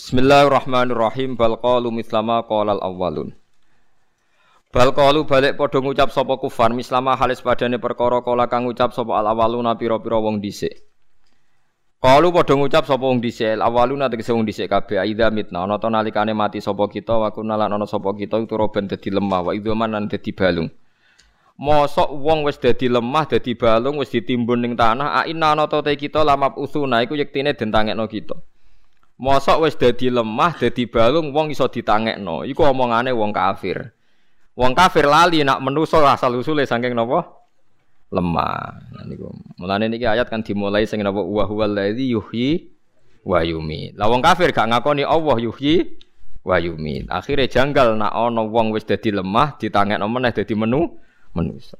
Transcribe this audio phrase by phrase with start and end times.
[0.00, 1.36] Bismillahirrahmanirrahim.
[1.36, 3.36] Bal qalu mislama qalal awwalun.
[4.72, 9.12] Bal qalu balik padha ngucap sapa kufar mislama halis padane perkara kala kang ngucap sapa
[9.20, 10.72] al awwaluna pira-pira wong dhisik.
[12.00, 15.76] Qalu padha ngucap sapa wong dhisik al awwaluna tegese wong dhisik kabeh aidha mitna ana
[15.76, 19.40] ta nalikane mati sapa kita wa kunna lan ana sapa kita itu roben dadi lemah
[19.44, 20.72] wa idzaman lan dadi balung.
[21.60, 25.84] Mosok wong wis dadi lemah dadi balung wis ditimbun ning tanah a inna ana ta
[25.84, 28.40] kita lamap usuna iku yektine den tangekno kita.
[29.20, 32.48] Mosok wis dadi lemah, dadi balung wong iso ditangekno.
[32.48, 33.92] Iku omongane wong kafir.
[34.56, 37.28] Wong kafir lali nak menuso asal usule saking napa?
[38.08, 38.80] Lemah.
[38.96, 39.28] Nah niku.
[39.60, 42.72] Mulane niki ayat kan dimulai sing napa wa huwal ladzi yuhyi
[43.20, 44.00] wa yumiit.
[44.00, 46.00] Lah wong kafir gak ngakoni Allah yuhyi
[46.40, 47.12] wa yumiit.
[47.12, 50.96] Akhire janggal nak ana wong wis dadi lemah ditangekno meneh dadi menu
[51.36, 51.76] menusa.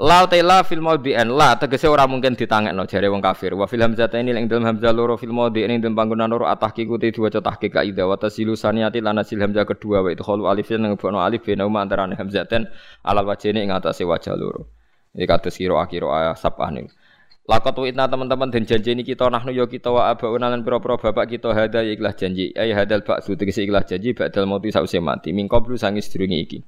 [0.00, 3.52] La tela fil maudhi'an la tegese ora mungkin ditangekno jare wong kafir.
[3.52, 6.96] Wa fil hamzah ini ing dalam hamzah loro fil maudhi'in ing dalam panggonan loro atahqiqu
[6.96, 10.72] te diwaca tahqiq kaidah wa tasilu saniyati lan asil hamzah kedua wa itu khalu alif
[10.72, 12.64] nang bono alif bena uma antarané hamzaten
[13.04, 14.72] alal wajhine ing atase wajah loro.
[15.12, 16.88] Iki kados kira akhir sabah niku.
[17.44, 21.36] Lakot witna teman-teman dan janji ini kita nahnu yo kita wa abauna lan pira-pira bapak
[21.36, 22.56] kita hada ya ikhlas janji.
[22.56, 25.36] Ay hadal ba'su tegese ikhlas janji ba'dal mauti sause mati.
[25.36, 26.58] Mingkoblu sangis sedurunge iki.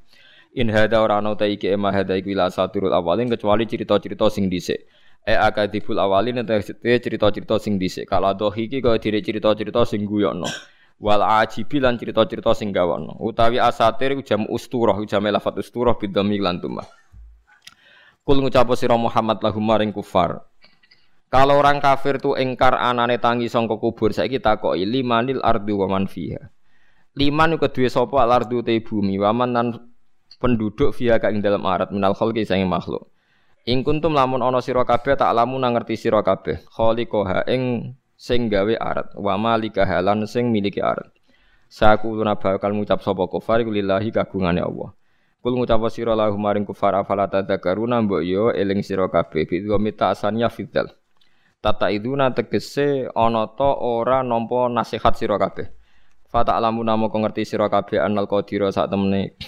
[0.53, 4.53] In hada ora ana ta iki ema hada iku ila saturul awalin kecuali cerita-cerita sing
[4.53, 4.84] dhisik.
[5.25, 8.05] E akadibul awalin ente cerita-cerita sing dhisik.
[8.05, 10.44] Kala dohi iki kaya dire cerita-cerita sing guyokno.
[11.00, 13.17] Wal ajibi lan cerita-cerita sing gawono.
[13.25, 16.84] Utawi asatir jam usturah jam lafat usturah bidami lan tumah.
[18.22, 20.47] Kul ngucap sira Muhammad lahum maring kufar.
[21.33, 26.53] Kalau orang kafir tu engkar anane tangi sangka kubur saiki takoki limanil ardu wa fiha.
[27.16, 29.91] Liman kedue sapa al ardu te bumi wa man
[30.42, 33.06] penduduk via ka ing dalam arat minal khalqi sange makhluk.
[33.62, 38.74] Ing kuntum lamun ana sira kabeh tak lamun ngerti sira kabeh khaliqaha ing sing gawe
[38.82, 41.06] arat wa malika halan sing miliki arat.
[41.70, 44.90] Sakuluna bakal ngucap sapa kufar lillahi kagungane Allah.
[45.38, 50.10] Kul ngucap sira lahu maring kufar afala tadzakaruna mbok yo eling sira kabeh bi mita
[50.10, 50.91] asania fidal.
[51.62, 55.70] Tata iduna tegese ana ta ora nampa nasihat sira kabeh.
[56.26, 59.38] Fata alamu namo ngerti sira kabeh anal qadira sak temene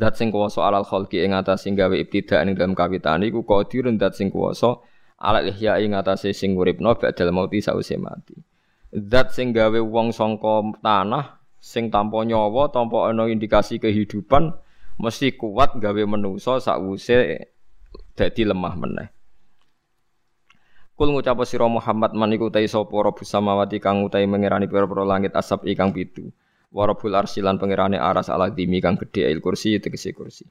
[0.00, 4.00] Zat sing kuwasa alal khalqi ing atas sing gawe ibtida ing dalam kawitan iku qadirun
[4.00, 4.80] zat sing kuwasa
[5.20, 8.32] alal ihya ing atas sing uripno ba'dal mauti sause mati.
[8.96, 14.56] Zat sing gawe wong sangka tanah sing tanpa nyawa, tanpa ana indikasi kehidupan
[14.96, 17.52] mesti kuat gawe manusa sakwuse
[18.16, 19.08] dadi lemah meneh.
[20.96, 25.36] Kul ngucap sira Muhammad man iku ta sapa rabbus samawati kang utahe mengerani pira-pira langit
[25.36, 26.32] asap ikang pitu.
[26.70, 30.46] Warabul arsilan pangerane aras ala dimi kang gedhe il kursi tegese kursi.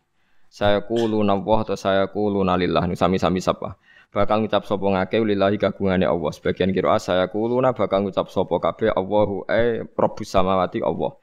[0.52, 3.80] Saya kulu nawah atau saya kulu nalillah nu sami-sami sapa.
[4.10, 6.34] Bakal ngucap sapa ngake lillahi kagungane Allah.
[6.34, 11.14] Sebagian kira saya kulu na bakal ngucap sapa kabeh Allahu e Rabbus samawati Allah.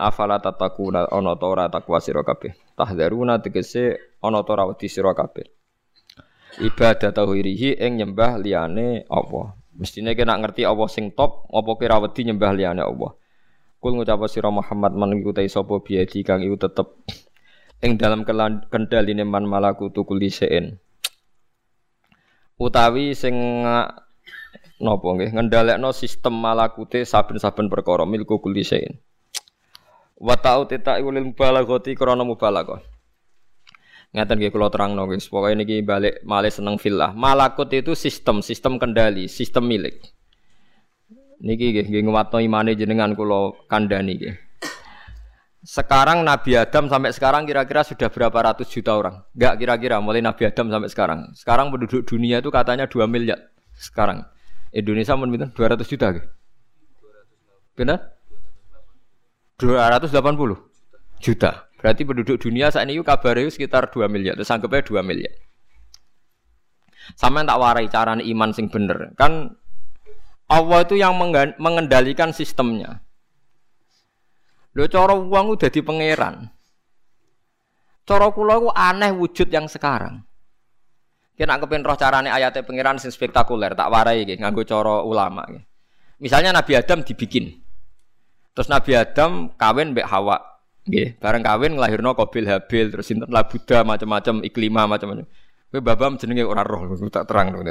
[0.00, 2.56] Afala tatakuna ana ta ora takwa sira kabeh.
[2.74, 4.88] Tahdaruna tegese ana ta ora wedi.
[6.58, 9.54] Ibadah tauhirihi ing nyembah liyane Allah.
[9.76, 13.14] Mestine kena ngerti Allah sing top, apa kira wedi nyembah liyane Allah.
[13.80, 17.00] Kul ngucap sira Muhammad man ikutai sapa biadi kang iku tetep
[17.80, 18.28] ing dalam
[18.68, 20.76] kendhaline man malaku tukul lisein.
[22.60, 23.64] Utawi sing
[24.80, 29.00] napa nggih ngendhalekno sistem malakute saben-saben perkara milku kulisein.
[30.20, 32.84] Wa ta'u tita ulil mubalaghati krana mubalaghah.
[34.12, 37.16] Ngaten nggih kula terangno guys, pokoke niki balik malih seneng filah.
[37.16, 40.04] Malakut itu sistem, sistem kendali, sistem milik.
[41.40, 44.34] Niki nggih nggih nguwatno imane jenengan kula kandhani nggih.
[45.60, 49.24] Sekarang Nabi Adam sampai sekarang kira-kira sudah berapa ratus juta orang?
[49.36, 51.20] Enggak kira-kira mulai Nabi Adam sampai sekarang.
[51.36, 54.24] Sekarang penduduk dunia itu katanya 2 miliar sekarang.
[54.72, 55.50] Indonesia pinten?
[55.52, 56.26] 200 juta nggih.
[57.76, 57.98] Benar?
[59.60, 61.50] 280 juta.
[61.76, 64.36] Berarti penduduk dunia saat ini kabarnya sekitar 2 miliar.
[64.36, 65.32] Terus anggapnya 2 miliar.
[67.16, 69.16] Sama yang tak warai carane iman sing bener.
[69.16, 69.56] Kan
[70.50, 71.14] Allah itu yang
[71.62, 72.98] mengendalikan sistemnya.
[74.74, 76.50] Lho cara wong udah di pangeran.
[78.02, 80.26] Cara kula iku aneh wujud yang sekarang.
[81.38, 85.62] Kena kepen roh carane ayatnya pangeran sing spektakuler, tak warai iki nganggo cara ulama iki.
[86.20, 87.62] Misalnya Nabi Adam dibikin.
[88.52, 90.36] Terus Nabi Adam kawin mbek Hawa.
[90.84, 95.24] Nggih, bareng kawin nglahirno Qabil Habil terus sinten lah Buddha macam-macam iklima macam-macam.
[95.70, 97.62] Kowe babam jenenge ora roh, tak terang dong.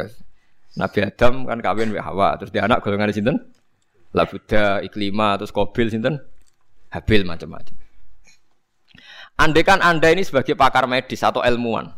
[0.77, 3.37] Nabi Adam kan kawin mbek Hawa, terus dia anak golongan sinten?
[4.13, 6.21] Labuda, Iklima, terus Kobil sinten?
[6.93, 7.73] Habil macam-macam.
[9.39, 11.89] Andai kan Anda ini sebagai pakar medis atau ilmuwan,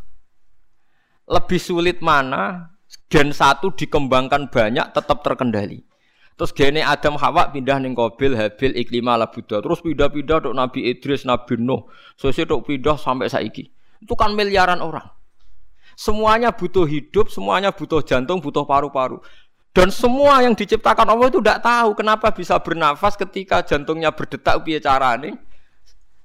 [1.26, 2.70] lebih sulit mana
[3.10, 5.82] gen satu dikembangkan banyak tetap terkendali.
[6.40, 9.62] Terus gene Adam Hawa pindah ning Qabil, Habil, Iklimah, ala Buddha.
[9.62, 11.86] Terus pindah-pindah tok Nabi Idris, Nabi Nuh.
[12.18, 13.70] Sesuk tok pindah sampai saiki.
[14.02, 15.06] Itu kan miliaran orang.
[16.02, 19.22] Semuanya butuh hidup, semuanya butuh jantung, butuh paru-paru.
[19.70, 24.82] Dan semua yang diciptakan Allah itu tidak tahu kenapa bisa bernafas ketika jantungnya berdetak piye
[24.82, 25.38] carane.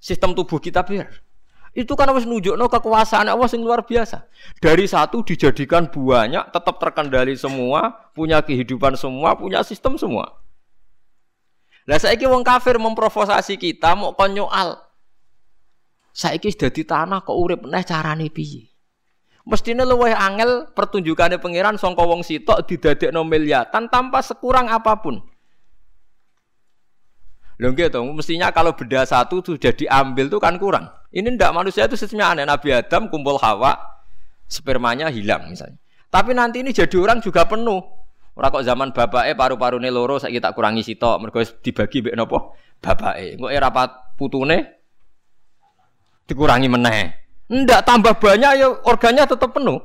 [0.01, 1.21] Sistem tubuh kita biar.
[1.77, 4.25] Itu kan harus nunjukno kekuasaan Allah yang luar biasa.
[4.65, 10.41] Dari satu dijadikan banyak, tetap terkendali semua, punya kehidupan semua, punya sistem semua.
[11.85, 14.81] Lah saiki wong kafir memprovokasi kita mau konyoal.
[16.17, 18.76] Saiki sudah di tanah kok urip neh carane piye?
[19.47, 25.23] Mestine luwih angel pertunjukane pangeran sangka wong sitok didadekno miliatan tanpa sekurang apa pun.
[27.57, 30.91] Lho to, mestinya kalau beda satu sudah diambil tuh kan kurang.
[31.09, 32.45] Ini ndak manusia itu sistemnya aneh.
[32.45, 33.81] Nabi Adam kumpul Hawa,
[34.45, 35.81] spermanya hilang misalnya.
[36.13, 37.81] Tapi nanti ini jadi orang juga penuh.
[38.37, 42.53] Ora kok zaman bapake paru-parune loro saiki tak kurangi sitok mergo dibagi mbek napa?
[42.85, 43.41] Bapake.
[43.41, 43.73] Engko era
[44.13, 44.85] putune
[46.29, 47.26] dikurangi meneh.
[47.47, 49.79] Ndak tambah banyak ya organnya tetap penuh.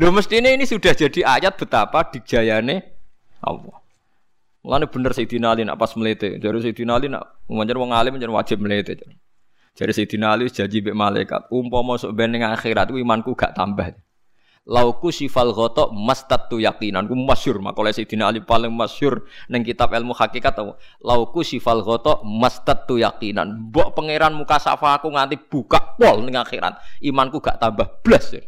[0.00, 2.80] Lho mestine ini sudah jadi ayat betapa dijayane
[3.44, 3.76] Allah.
[4.62, 6.38] Mulane bener Sayyidina Ali nak pas melete.
[6.38, 8.96] Jadi Sayyidina Ali nak wong alim manjen wajib melete.
[9.76, 13.92] Jadi Sayyidina Ali janji mbek malaikat, umpama sok ben ning akhirat ku imanku gak tambah.
[14.62, 20.14] Lauku sifal ghotok mastatu yakinan ku masyur makole Sayyidina Ali paling masyur ning kitab ilmu
[20.14, 26.22] hakikat tau lauku sifal ghotok mastatu yakinan mbok pangeran muka safa aku nganti buka pol
[26.22, 28.38] ning akhirat imanku gak tambah blas.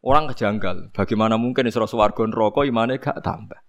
[0.00, 3.60] Orang kejanggal, bagaimana mungkin Isra swarga neraka imane gak tambah.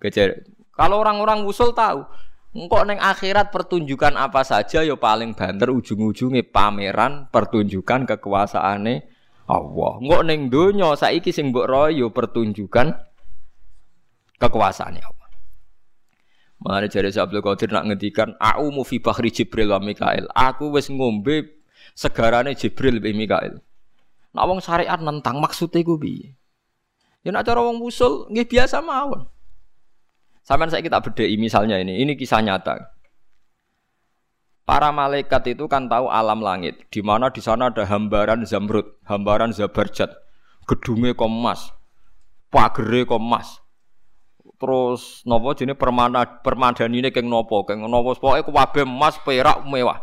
[0.00, 0.48] Kejar.
[0.72, 2.08] Kalau orang-orang usul tahu,
[2.56, 9.13] engkau neng akhirat pertunjukan apa saja yo ya paling banter ujung-ujungnya pameran pertunjukan kekuasaane
[9.44, 9.92] Allah.
[10.00, 12.96] Engkau neng donya saiki sing mbok royo pertunjukan
[14.40, 15.28] kekuasaane Allah.
[16.64, 20.24] Mari jare Abdul Qadir nak ngendikan au mu fi bahri Jibril wa Mikail.
[20.32, 21.60] Aku wis ngombe
[21.92, 23.60] segarane Jibril be Mikail.
[24.32, 26.28] Nak wong syariat nentang maksudnya gue piye?
[27.20, 29.28] Ya nak cara wong usul nggih biasa mawon.
[30.44, 32.93] Sampai saya kita bedai misalnya ini, ini kisah nyata.
[34.64, 39.52] Para malaikat itu kan tahu alam langit, di mana di sana ada hambaran zamrud, hambaran
[39.52, 40.08] zabarjat,
[40.64, 41.68] gedungnya komas,
[42.48, 43.60] pagere komas.
[44.56, 50.00] Terus nopo jenis permana permadan ini keng nopo, keng nopo pokoknya kuwabe emas perak mewah.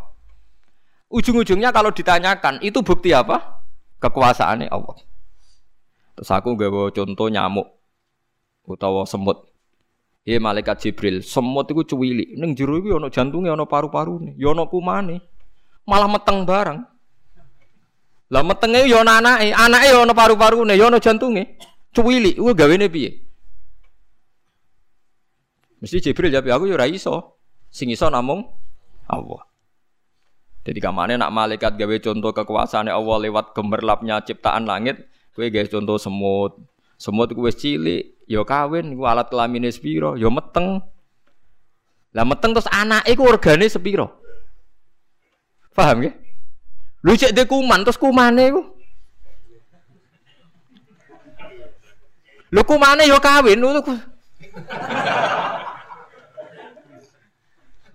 [1.11, 3.65] Ujung-ujungnya kalau ditanyakan itu bukti apa?
[3.97, 4.95] Kekuasaannya Allah.
[6.15, 7.67] Terus aku gak contoh nyamuk
[8.63, 9.50] utawa semut.
[10.21, 12.37] Ya malaikat Jibril, semut itu cuwili.
[12.37, 15.17] Neng jero iku ana jantunge, ana paru-parune, ya ana kumane.
[15.89, 16.85] Malah meteng bareng.
[18.29, 21.57] Lah metenge ya ana anake, anake ya ana paru-parune, ya ana jantunge.
[21.89, 23.17] Cuwili, kuwi gawene piye?
[25.81, 27.41] Mesti Jibril jawab, aku ya ora iso.
[27.73, 28.45] Sing iso namung
[29.09, 29.41] Allah.
[30.61, 35.01] Jadi kamane nak malaikat gawe contoh kekuasaan Allah lewat gemerlapnya ciptaan langit,
[35.33, 36.53] kowe gawe contoh semut.
[37.01, 40.85] Semut ku wis cilik, ya kawin iku alat kelamine sepiro ya meteng.
[42.13, 44.21] Lah meteng terus anake iku organe sepiro?
[45.73, 46.11] Paham ya
[47.01, 48.61] lu cek de kuman terus kumane iku
[52.53, 53.81] lu kumane ya kawin lu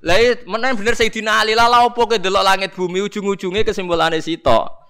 [0.07, 4.86] Lah menen bener Sayyidina Ali lah opo ke delok langit bumi ujung-ujunge kesimpulane sitok.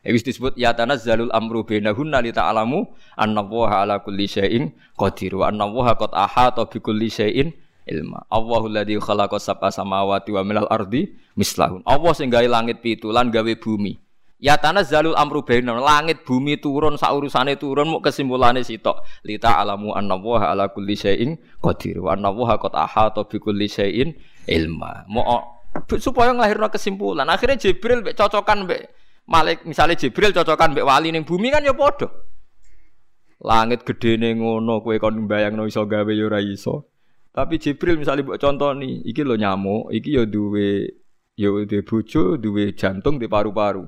[0.00, 2.88] Wis disebut ya tanazzalul amru bainahunna li ta'lamu
[3.20, 7.52] annallaha ala kulli syai'in qadir wa annallaha qad ahata bi kulli syai'in
[7.84, 8.24] ilma.
[8.32, 11.84] Allahu alladzi khalaqa sab'a samawati wa minal ardi mislahun.
[11.84, 14.00] Allah sing gawe langit pitu lan gawe bumi.
[14.40, 19.04] Ya tanazzalul amru bainahum langit bumi turun sak urusane turun muk kesimpulane sitok.
[19.28, 24.16] Li ta'lamu annallaha ala kulli syai'in qadir wa annallaha qad ahata bi kulli syai'in
[24.48, 25.04] ilma.
[25.12, 25.60] Mau
[26.00, 27.28] supaya nglahirno kesimpulan.
[27.28, 28.99] Akhirnya Jibril cocokan mbek
[29.30, 32.10] Malik misalnya Jibril cocokan mbek wali ning bumi kan ya padha.
[33.40, 36.90] Langit gede ning ngono kowe kon mbayangno iso gawe ya ora iso.
[37.30, 38.42] Tapi Jibril misalnya mbok
[38.74, 40.98] nih, iki lo nyamuk, iki ya duwe
[41.38, 43.86] ya duwe bojo, duwe jantung, di paru-paru.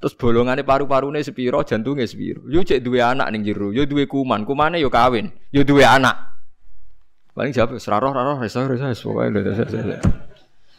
[0.00, 2.46] Terus bolongannya paru-parune sepiro, jantungnya sepiro.
[2.46, 6.14] Yo cek duwe anak ning jero, yo duwe kuman, kumane yo kawin, yo duwe anak.
[7.34, 9.42] Paling jawab seraroh raroh resa resa pokoke lho.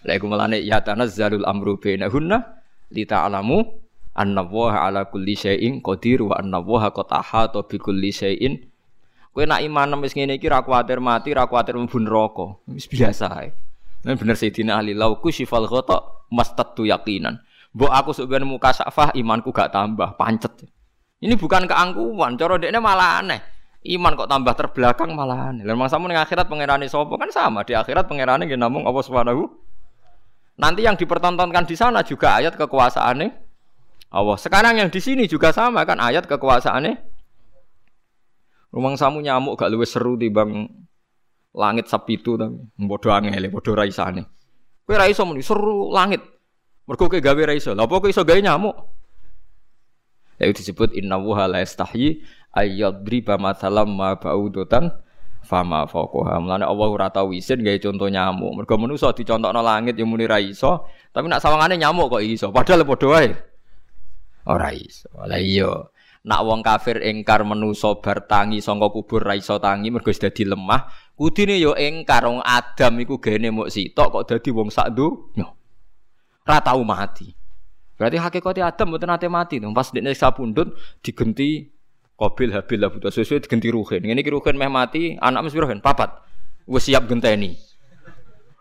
[0.02, 2.38] Lah iku melane ya tanazzalul amru bainahunna
[2.90, 3.81] li ta'lamu
[4.16, 8.60] annallaha ala kulli syai'in qadir wa annallaha qad ahata bi kulli syai'in.
[9.32, 12.60] Kowe nak iman wis ngene iki ra kuwatir mati ra kuwatir mlebu neraka.
[12.68, 13.56] Wis biasa ae.
[14.04, 14.98] Nah bener Sayyidina Ali
[15.32, 17.38] syifal ghata mastatu yakinan
[17.72, 20.20] mbok aku sok ben muka safah imanku gak tambah.
[20.20, 20.68] Pancet.
[21.22, 23.40] Ini bukan keangkuhan cara dekne malah aneh.
[23.82, 25.58] Iman kok tambah terbelakang malahan.
[25.66, 27.18] Lah mangsamu ning akhirat pangerane sapa?
[27.18, 27.66] Kan sama.
[27.66, 29.50] Di akhirat pangerane nggih namung Allah Subhanahu.
[30.62, 33.51] Nanti yang dipertontonkan di sana juga ayat kekuasaannya
[34.12, 34.36] Allah.
[34.36, 37.00] Sekarang yang di sini juga sama kan ayat kekuasaannya.
[38.72, 40.68] Rumang samu nyamuk gak luwes seru bang
[41.52, 44.24] langit sapitu tapi bodoh angel, bodoh raisane.
[44.88, 46.24] Kowe ra iso muni seru langit.
[46.88, 47.76] Mergo kowe gawe ra iso.
[47.76, 48.76] Lah apa kowe iso gawe nyamuk?
[50.40, 52.24] Ya disebut inna wa la yastahyi
[52.56, 54.92] ayyadriba mathalam ma ba'udatan
[55.44, 56.40] fama fawqaha.
[56.40, 58.64] Mulane Allah ora tau isin gawe contoh nyamuk.
[58.64, 62.56] Mergo manusa dicontokno langit ya muni ra iso, tapi nak sawangane nyamuk kok iso.
[62.56, 63.51] Padahal padha wae.
[64.48, 65.10] Ora iso.
[65.22, 65.70] Lah iya.
[66.22, 70.86] Nak wong kafir engkar menusa bar tangi sangka kubur ra iso tangi mergo dadi lemah,
[71.18, 75.50] kudine yo ya engkar wong Adam iku gene muk sitok kok dadi wong sak donya.
[76.46, 77.34] Ra tau mati.
[77.98, 79.58] Berarti hakikatnya Adam mboten nate mati.
[79.62, 81.70] Pas dekne sapundhut digenti
[82.18, 84.06] Qabil Habil butuh sesuai digenti Ruhin.
[84.06, 86.22] Ini Ruhin meh mati, anak mesti Ruhin papat.
[86.70, 87.58] Wes siap genteni.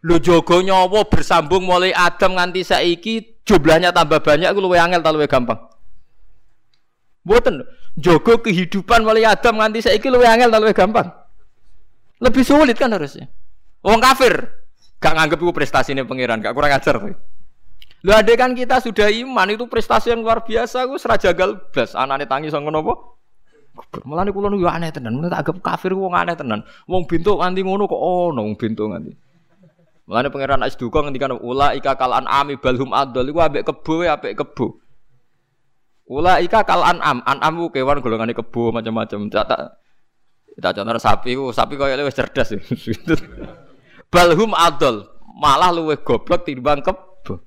[0.01, 5.13] Lu jogo nyawa bersambung mulai Adam nganti saiki jumlahnya tambah banyak aku luwe angel ta
[5.13, 5.61] luwe gampang.
[7.31, 7.63] Mboten
[7.95, 11.07] jogo kehidupan mulai Adam nganti saiki luwe angel ta gampang.
[12.19, 13.31] Lebih sulit kan harusnya.
[13.87, 14.51] Wong kafir
[14.99, 16.99] gak nganggep itu prestasi ini pangeran, gak kurang ajar.
[18.03, 22.27] Lu ada kan kita sudah iman itu prestasi yang luar biasa, gue serajagal blas, anane
[22.27, 23.21] tangi sama nopo
[24.05, 26.67] Mulane kula niku aneh tenan, tak anggap kafir wong aneh tenan.
[26.85, 29.13] Wong bintuk nganti ngono kok ono wong bintuk nganti.
[30.11, 34.83] Mulane pangeran Asduka ngendikan ula ika kal ami balhum adol iku ambek kebo apik kebo.
[36.11, 39.31] Ula ika kal an'am, an'am ku kewan golongane kebo macam-macam.
[39.31, 39.61] Tak tak
[40.59, 42.51] tak contoh sapi ku, sapi koyo wis cerdas.
[44.13, 45.07] balhum adol,
[45.39, 47.47] malah luwih goblok timbang kebo.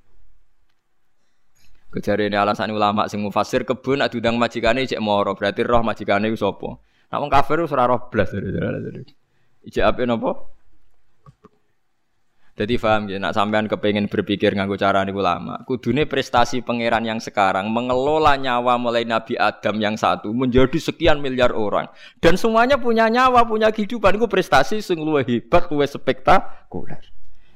[1.91, 6.31] Kejari ini alasan ulama sing mufasir kebun nak diundang majikane cek moro berarti roh majikane
[6.31, 6.81] itu sopo.
[7.11, 8.31] Nak wong kafir itu ora roh blas.
[9.63, 10.31] Ijek apa nopo?
[12.53, 15.65] Jadi paham ya, nak sampean kepengen berpikir nganggo cara ini ulama.
[15.65, 21.49] Kudune prestasi pangeran yang sekarang mengelola nyawa mulai Nabi Adam yang satu menjadi sekian miliar
[21.49, 21.89] orang
[22.21, 24.21] dan semuanya punya nyawa, punya kehidupan.
[24.21, 27.01] Itu prestasi sing luwih hebat, luwih spektakuler.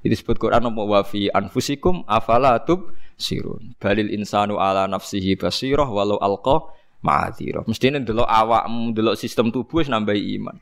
[0.02, 2.90] Itu disebut Quran apa wa fi anfusikum afala tub
[3.22, 3.78] sirun.
[3.78, 6.74] Balil insanu ala nafsihi basirah walau alqa
[7.06, 7.70] ma'adzirah.
[7.70, 10.58] Mestine ndelok awakmu, ndelok sistem tubuh nambahi iman.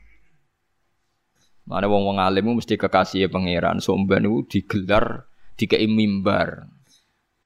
[1.66, 3.82] Mana wong-wong alim mesti kekasih pangeran.
[3.82, 5.26] Somban itu digelar
[5.58, 6.70] dikei mimbar.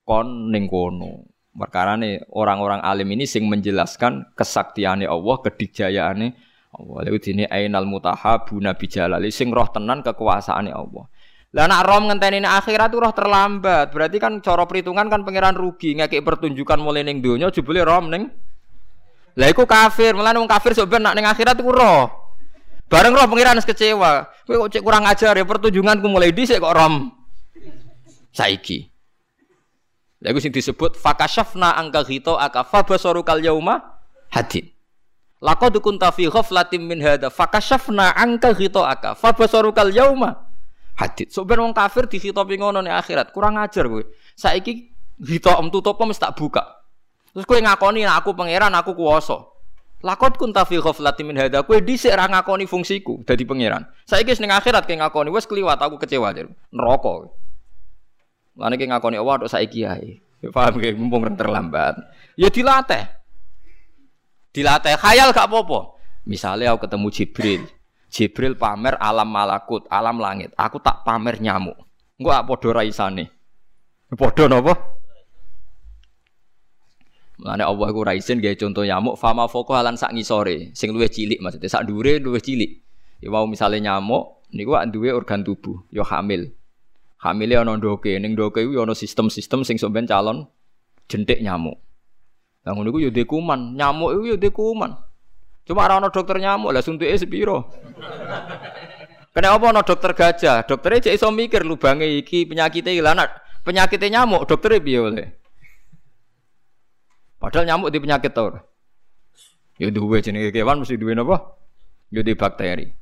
[0.04, 1.24] Kon ning kono.
[1.50, 1.98] Perkara
[2.30, 6.28] orang-orang alim ini sing menjelaskan kesaktiannya Allah, kedikjayaannya
[6.76, 6.98] Allah.
[7.02, 11.04] Lalu ini ainal mutahabuna bijalali sing roh tenan kekuasaannya Allah.
[11.50, 13.90] Lah nak rom ngenteni akhirat roh terlambat.
[13.90, 18.30] Berarti kan cara perhitungan kan pangeran rugi ngekek pertunjukan mulai ning donya jebule rom ning.
[19.34, 22.19] Lah iku kafir, mulane wong kafir sok nak ning akhirat iku roh.
[22.90, 24.26] Bareng roh pangeran kecewa.
[24.44, 27.14] Kowe kok cek kurang ajar ya pertunjukanku mulai dhisik kok rom.
[28.34, 28.90] Saiki.
[30.20, 33.80] Lah iku sing disebut fakashafna angka ghito akafa basarukal yauma
[34.34, 34.74] hadid.
[35.40, 40.50] Laqad kunta fi ghaflatin min hadza fakashafna angka ghito akafa basarukal yauma
[40.98, 41.32] hadit.
[41.32, 44.04] So ben wong kafir dihitopi ngono ning akhirat, kurang ajar kowe.
[44.36, 46.84] Saiki hitom tutup mesti tak buka.
[47.32, 49.49] Terus kowe ngakoni aku pangeran, aku kuwasa.
[50.00, 51.60] Lakot kun ta fi ghaflatin min hadza.
[51.60, 53.84] Kowe dhisik ra ngakoni fungsiku dadi pangeran.
[54.08, 56.48] Saiki ning akhirat kowe ngakoni wis kliwat aku kecewa jar.
[56.72, 57.28] Neraka.
[58.56, 60.20] Lan iki ngakoni Allah tok saiki ae.
[60.40, 62.00] Ya paham ge mumpung terlambat.
[62.32, 63.04] Ya dilatih.
[64.56, 66.00] Dilatih khayal gak apa-apa.
[66.26, 67.62] Misalnya aku ketemu Jibril,
[68.10, 70.52] Jibril pamer alam malakut, alam langit.
[70.58, 71.76] Aku tak pamer nyamuk.
[72.20, 73.32] Engko apa padha raisane.
[74.12, 74.99] Padha napa?
[77.40, 81.08] Mulane Allah iku ra isin gawe contoh nyamuk fama foko halan sak ngisore, sing luwih
[81.08, 82.84] cilik maksudnya sak dhuwure luwih cilik.
[83.24, 86.52] Ya mau misale nyamuk niku duwe organ tubuh, ya hamil.
[87.24, 90.52] Hamile ana ndoke, ning ndoke iku ya ana sistem-sistem sing sampeyan calon
[91.08, 91.80] jentik nyamuk.
[92.68, 94.92] Lah ngono iku ya kuman, nyamuk iku ya kuman.
[95.64, 97.72] Cuma orang dokter nyamuk lah suntuke sepiro.
[99.32, 100.68] Kenapa ono dokter gajah?
[100.68, 103.16] Dokternya cek iso mikir lubange iki penyakitnya ilang
[103.64, 105.39] penyakitnya nyamuk, dokternya piye oleh.
[107.40, 108.52] Padahal nyamuk di penyakit tau.
[109.80, 111.56] Ya duwe jenenge kewan mesti duwe napa?
[112.12, 112.92] Ya di bakteri.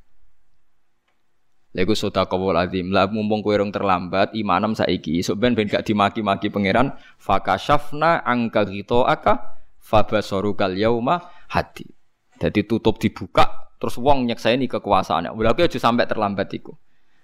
[1.75, 2.95] Lego sota kawul azim.
[2.95, 8.65] Lah mumpung kowe rong terlambat imanem saiki, sok ben ben gak dimaki-maki pangeran, fakashafna angka
[9.11, 11.19] aka fabasarukal yauma
[11.51, 11.91] hati.
[12.39, 15.35] Jadi tutup dibuka terus wong nyeksaini kekuasaannya.
[15.35, 16.79] Berarti aja sampai terlambat iku.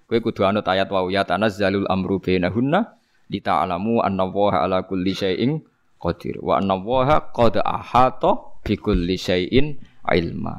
[0.05, 2.99] Kowe kudu anut ayat wa ya tanazzalul amru bainahunna
[3.31, 5.65] lita'lamu anna Allaha ala kulli syai'in
[6.05, 10.55] qadir wa anna Allaha qad ahata bi kulli syai'in ilma.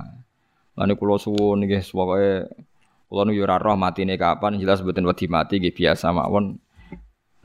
[0.77, 2.51] Lan kula suwun nggih pokoke
[3.07, 6.59] kula nu yo ora roh matine kapan jelas mboten wedi mati nggih biasa mawon.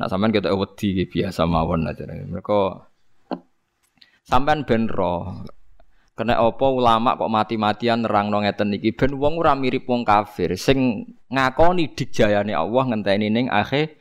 [0.02, 2.04] Nak sampean ketok wedi nggih biasa mawon aja.
[2.10, 2.60] Mereka
[4.26, 5.46] sampean ben roh
[6.12, 11.08] Kena apa ulama kok mati-matian nerangno ngeten iki ben wong ora mirip wong kafir sing
[11.32, 14.01] ngakoni digjayane Allah ngenteni ning akhir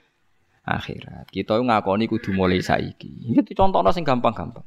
[0.77, 1.27] akhirat.
[1.31, 3.33] Kita ngakoni kudu mulai saiki.
[3.35, 4.63] Iki dicontohno sing gampang-gampang.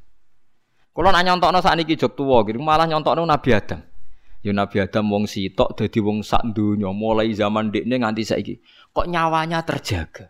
[0.94, 3.82] Kula nak nyontokno sakniki jog tuwa gitu, malah nyontokno Nabi Adam.
[4.46, 8.54] Ya Nabi Adam wong sitok dadi wong sak donya mulai zaman dekne nganti saiki.
[8.94, 10.30] Kok nyawanya terjaga.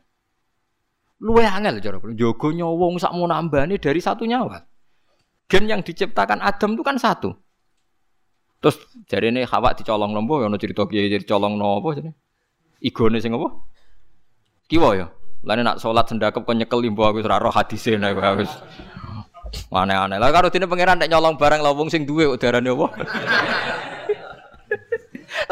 [1.19, 2.13] Luwe angel cara kula.
[2.15, 4.63] Jogo nyawa wong sak nambani dari satu nyawa.
[5.51, 7.35] Gen yang diciptakan Adam itu kan satu.
[8.63, 8.79] Terus
[9.11, 12.15] jari ini Hawa dicolong lombo, ya cerita kiai jadi colong nopo jadi.
[12.79, 13.51] Igone sing apa?
[14.71, 15.11] Kiwa ya.
[15.43, 18.47] Lain nak sholat sendakep kau nyekel limbo aku seraro hadisnya nih aku.
[19.75, 20.17] Aneh-aneh.
[20.17, 22.87] Lah karo dene pangeran nek nyolong barang lawung sing duwe udarane apa?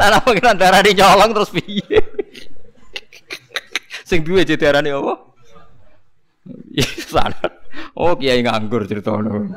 [0.00, 2.00] Lah pangeran darane nyolong terus piye?
[4.08, 5.14] sing duwe darane apa?
[7.12, 7.52] Sadar.
[7.92, 9.52] Oh kiai nganggur ceritane.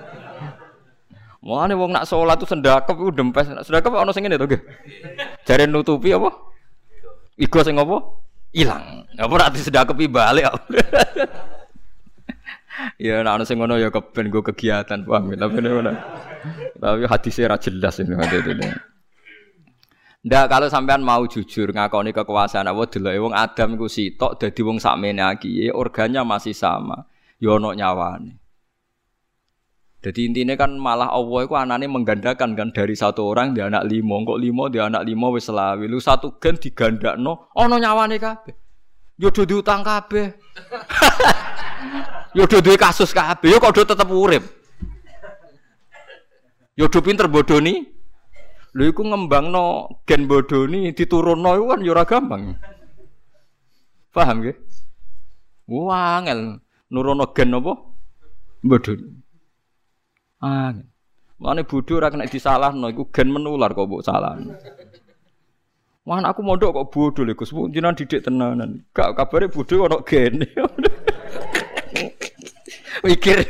[1.45, 3.47] Mulane wong nak salat tuh sendakep iku dempes.
[3.47, 4.51] Sendakep ana sing ngene to.
[5.47, 6.33] Jare nutupi apa?
[7.39, 8.24] Igo sing apa?
[8.55, 9.03] Ilang.
[9.19, 10.47] Apa ora disedakepi balik.
[12.99, 15.35] ya nek ana ngono ya keben go kegiatan paham ya?
[15.43, 15.91] tapi ngono.
[16.79, 18.67] Tapi hadisnya ra jelas ini hadis itu.
[20.25, 24.81] Ndak kalau sampean mau jujur ngakoni kekuasaan apa deloke wong Adam iku sitok dadi wong
[24.81, 27.05] sakmene iki organnya masih sama.
[27.37, 28.44] Ya ono nyawane.
[30.05, 34.21] Jadi intinya kan malah Allah itu anaknya menggandakan kan dari satu orang dia anak limo,
[34.21, 35.89] kok limo dia anak limo wis selawi.
[35.89, 38.53] Lu satu gen digandakno, ono nyawane kabeh.
[39.17, 40.29] Yo do diutang kabeh.
[42.37, 44.43] Yo duwe kasus kabeh, yo kok do tetep urip.
[46.75, 47.79] Yo pinter bodoni.
[48.75, 52.59] Lho iku ngembangno gen bodoni diturunno iku kan yo ora gampang.
[54.11, 54.55] Paham nggih?
[55.71, 56.59] Wah, angel
[56.91, 57.71] nurono gen apa?
[58.59, 59.24] Bodoni.
[60.41, 60.73] Ah.
[61.39, 64.55] Mane bodho ora kena disalahno iku gen menular kok mbok salahno.
[66.05, 67.51] Wah, aku mondok kok bodho lho Gus.
[67.51, 68.85] Jenengan didik tenanan.
[68.95, 70.45] Gak kabare bodho ono gene.
[73.03, 73.43] Mikir.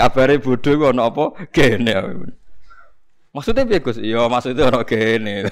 [0.00, 1.24] Kabare bodho ku ono apa?
[1.52, 1.92] Gene.
[3.34, 3.98] Maksudnya piye Gus?
[3.98, 5.44] Iya, maksudnya ono gene.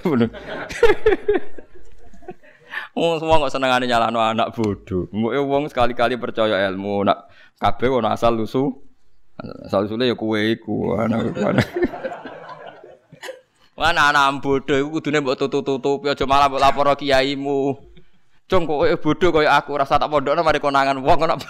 [2.93, 5.09] Wong semua kok senengane nyalahno anak bodoh.
[5.13, 8.92] Mbok wong sekali-kali percaya ilmu, nak kabeh ono asal lusu.
[9.43, 11.67] Asal usule ya kowe iku, anak anak.
[13.83, 17.75] Anak bodoh iku kudune mbok tutup-tutupi aja malah mbok lapor kiaimu.
[18.47, 21.43] Cung kok bodoh kaya aku rasa tak pondokno mari konangan wong kok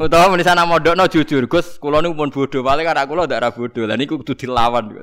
[0.00, 3.48] Utawa meni sana modokno jujur, Gus, kula niku pun bodho, paling anak kula ndak ra
[3.52, 3.84] bodho.
[3.84, 4.96] Lah niku kudu dilawan.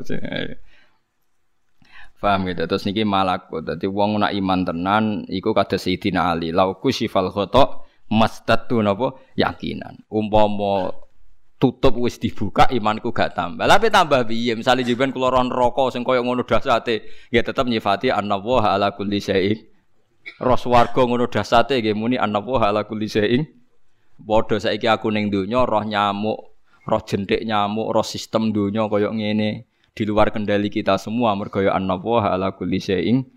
[2.18, 2.66] Paham gitu.
[2.66, 3.62] Terus niki malakut.
[3.62, 6.50] Dadi wong nak iman tenan iku kados Sayyidina Ali.
[6.50, 10.00] Lauku sifal khata mastatu napa yakinan.
[10.08, 10.92] Umpama
[11.58, 13.66] tutup wis dibuka imanku gak tambah.
[13.66, 14.54] Tapi tambah piye?
[14.54, 19.18] Misale jiban kula ron neraka sing kaya ngono dasate, ya tetep nyifati annallaha ala kulli
[19.18, 19.58] syai'in.
[20.44, 23.44] Ros warga ngono dasate nggih muni annallaha ala kulli syai'in
[24.18, 26.58] Padha saiki aku ning donya roh nyamuk,
[26.90, 31.78] roh jentik nyamuk, roh sistem donya kaya ngene di luar kendali kita semua mergo ya
[31.78, 33.37] annallaha ala kulli syai'in.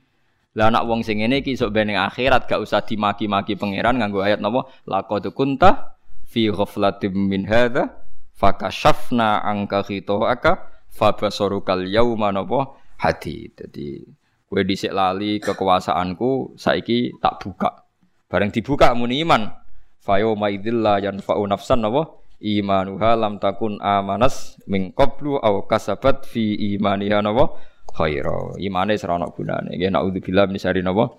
[0.59, 4.43] Lah anak wong sing ngene iki sok ben akhirat gak usah dimaki-maki pangeran nganggo ayat
[4.43, 5.95] napa laqad kunta
[6.27, 7.95] fi ghaflatin min hadza
[8.35, 13.55] fakashafna angka khitoaka fabasarukal yauma napa hadi.
[13.55, 14.03] Dadi
[14.51, 17.87] kowe dhisik lali kekuasaanku saiki tak buka.
[18.27, 19.61] Bareng dibuka muni iman
[20.01, 22.09] Fayo maidillah yanfa'u nafsan apa?
[22.41, 27.53] Imanuha lam takun amanas min qablu aw kasabat fi imaniha napa?
[27.95, 28.57] Khaira.
[28.59, 29.75] Imane ora ana gunane.
[29.75, 31.11] Nggih naudzubillah min syarri napa?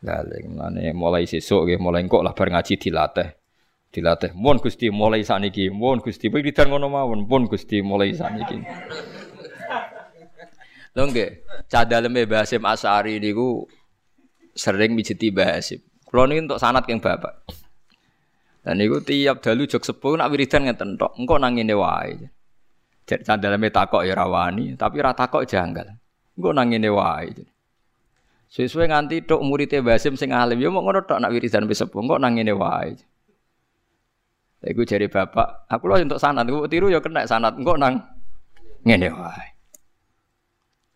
[0.00, 3.28] Dalek mane mulai sesuk nggih mulai kok lah bar ngaji dilatih.
[3.90, 4.30] Dilatih.
[4.38, 8.62] Mun Gusti mulai sakniki, mun Gusti wiridan ngono mawon, mun Gusti mulai sakniki.
[10.94, 11.28] Lho nggih,
[11.70, 13.66] cah daleme Basim Asari niku
[14.54, 15.82] sering mijiti Basim.
[16.06, 17.46] Kulo niki untuk sanat yang Bapak.
[18.66, 21.14] Dan itu tiap dalu jok sepuh nak wiridan ngeten tok.
[21.18, 22.14] Engko nang ngene wae.
[23.06, 25.99] Jadi sandaleme takok ya rawani, tapi ra takok janggal.
[26.40, 26.88] Engko nang ngene.
[28.50, 32.00] Sesuai nganti tok muridé Basim sing alim ya mau ngono tok nak wiridan wis sepuh.
[32.00, 32.96] Engko nang ngene wae.
[34.60, 38.00] Iku jari bapak, aku loh untuk sanat, aku tiru ya kena sanat, engko nang
[38.84, 39.46] ngene wae.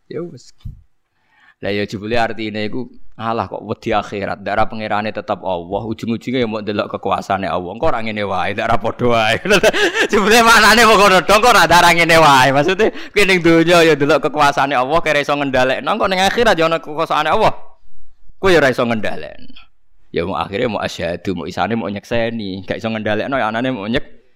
[0.09, 0.52] Ya wis.
[1.64, 6.48] Lah ya jebule artine iku alah kok wedi akhirat, darah pangerane tetap Allah, ujung-ujungnya ya
[6.50, 7.70] mau delok kekuasaane Allah.
[7.70, 9.38] Engko ora ngene wae, darah padha wae.
[10.11, 12.50] jebule maknane kok ngono dong kok ora darah ngene wae.
[12.50, 16.66] Maksude kowe ning donya ya delok kekuasaane Allah kira iso ngendhalekno, kok ning akhirat ya
[16.66, 17.55] ana kekuasaane Allah.
[18.42, 19.62] Kowe ya ora iso ngendhalekno.
[20.11, 23.87] Ya mau akhirnya mau asyhadu, mau isane mau nyekseni, gak iso ngendhalekno ya anane mau
[23.87, 24.27] nyek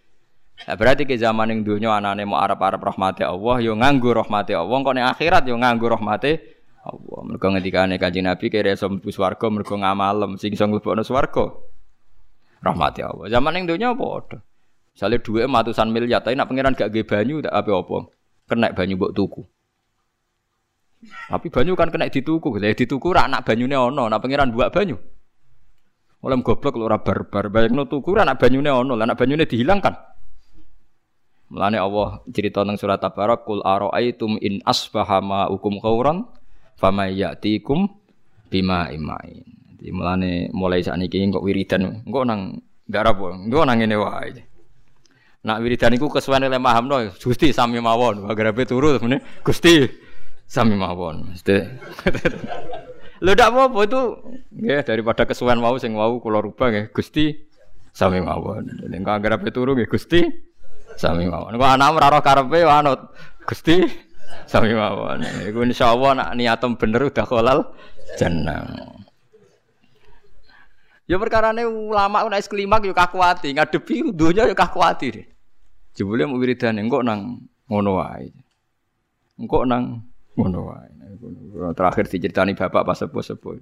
[0.58, 4.74] Nah, berarti ke zaman yang dunia anane mau Arab-Arab rahmati Allah, yo nganggu rahmati Allah,
[4.82, 6.57] kok ning akhirat yo nganggu rahmati
[6.88, 7.20] Allah.
[7.28, 11.52] Mergo ngendikane Kanjeng Nabi kira iso mlebu swarga mergo ngamalem sing iso mlebokno swarga.
[12.64, 13.28] Rahmati Allah.
[13.28, 14.40] Zaman ning donya padha.
[14.96, 18.10] Misale dhuwit matusan miliar, tapi nak pangeran gak nggih banyu tak apa-apa.
[18.50, 19.46] Kena banyu mbok tuku.
[21.30, 24.98] Tapi banyu kan kena dituku, lah dituku ora anak banyune ana, nak pangeran buak banyu.
[26.18, 29.94] Oleh goblok lho ora barbar, bayangno tuku ora anak banyune ana, anak banyune dihilangkan.
[31.54, 36.26] Mulane Allah cerita nang surat Tabarak kul araaitum in asbaha ma'ukum khauran
[36.78, 37.90] fama ya'tikum
[38.46, 39.44] bima imain.
[39.78, 44.42] Jadi mulane mulai saat ini kok wiridan, engko nang darah engko nang ini wae.
[45.46, 49.86] Nak wiridan iku kesuwen oleh mahamno, Gusti sami mawon, bagarape turu temene Gusti
[50.46, 51.30] sami mawon.
[51.30, 51.56] Mesti.
[53.24, 54.02] Lho apa-apa itu
[54.54, 57.34] nggih daripada kesuwen mau sing wau kula rubah nggih Gusti
[57.94, 58.66] sami mawon.
[58.86, 60.26] Nek anggere turu nggih Gusti
[60.98, 61.54] sami mawon.
[61.54, 63.14] Kok anak ora roh karepe anut
[63.46, 64.07] Gusti
[64.48, 65.20] Sami mawon.
[65.44, 67.58] Iku insyaallah nak niatem bener udah kolal
[68.16, 68.68] jeneng.
[71.08, 75.26] Ya perkara ini ulama nek klimak yo kakuati, ngadepi dunya yo kakuati deh.
[75.96, 78.28] Jebule mau wiridane engko nang ngono wae.
[79.40, 80.04] Engko nang
[80.36, 80.92] ngono wae.
[81.72, 83.56] Terakhir diceritani bapak pas sepuh-sepuh.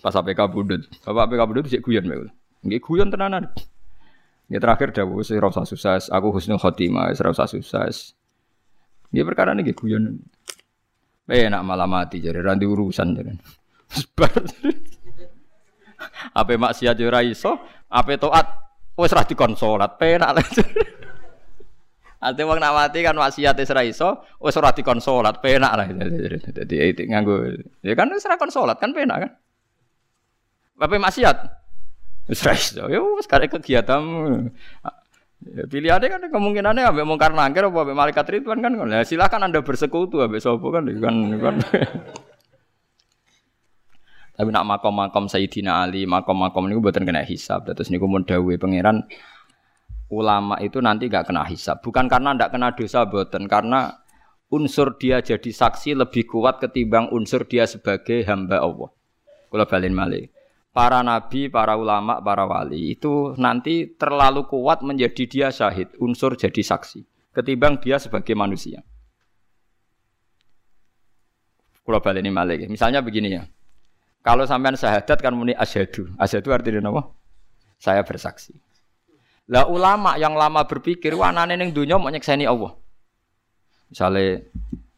[0.00, 0.86] Pas APK budut.
[1.02, 2.30] Bapak APK budut sik guyon mek.
[2.62, 3.50] Nggih guyon tenanan.
[4.46, 8.14] Ya terakhir dawuh wis ora usah sukses, aku husnul khotimah, wis ora usah sukses.
[9.12, 10.16] Dia perkara ini guyon.
[11.28, 13.32] Eh nak malah mati jadi ranti urusan jadi.
[16.32, 17.60] Apa maksiat yo ora iso,
[17.92, 18.46] apa taat
[18.96, 20.44] wis ra dikon salat, penak lah.
[22.22, 25.86] Ate wong nak mati kan maksiat wis ra iso, wis ora dikon salat, penak lah.
[26.56, 27.52] Dadi itu nganggo.
[27.84, 29.30] Ya kan wis ra kon salat kan penak kan.
[30.80, 31.36] Apa maksiat?
[32.32, 32.88] Wis ra iso.
[32.88, 34.02] Ya wis kegiatan
[35.42, 38.78] Ya, pilihannya kan kemungkinannya ambek mungkar nangkir apa ambek malaikat ridwan kan.
[38.86, 41.14] Ya silakan Anda bersekutu ambek sapa kan kan.
[41.42, 41.56] kan.
[44.32, 47.68] Tapi nak makom-makom Sayyidina Ali, makom-makom ini buatan kena hisab.
[47.68, 49.04] Terus niku mun dawuhe pangeran
[50.08, 51.84] ulama itu nanti gak kena hisab.
[51.84, 53.92] Bukan karena ndak kena dosa buatan, karena
[54.48, 58.88] unsur dia jadi saksi lebih kuat ketimbang unsur dia sebagai hamba Allah.
[59.52, 60.31] Kula balin malih
[60.72, 66.64] para nabi, para ulama, para wali itu nanti terlalu kuat menjadi dia syahid, unsur jadi
[66.64, 68.84] saksi ketimbang dia sebagai manusia.
[71.82, 72.70] Kalau balik ini malik.
[72.70, 73.42] Misalnya begini ya.
[74.22, 76.14] Kalau sampean syahadat kan muni asyhadu.
[76.14, 77.10] Asyhadu artinya apa?
[77.82, 78.54] Saya bersaksi.
[79.50, 82.78] Lah ulama yang lama berpikir wah anane ning donya mau nyekseni Allah.
[83.90, 84.46] Misalnya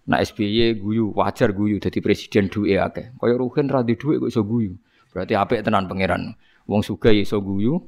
[0.05, 3.17] nak SBY guyu, wajar guyu jadi presiden duwe akeh.
[3.17, 4.77] Kaya Ruhin ra duwe kok iso guyu.
[5.15, 6.35] Berarti apik tenan pangeran.
[6.67, 7.79] Wong sugih iso guyu.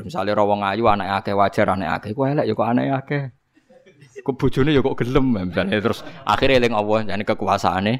[0.00, 2.16] Misalnya rawong ayu anak akeh wajar anak akeh.
[2.16, 3.22] Kok elek ya kok anak akeh.
[4.24, 7.94] Kok bojone ya kok gelem misalnya terus akhirnya eling Allah jane kekuasaane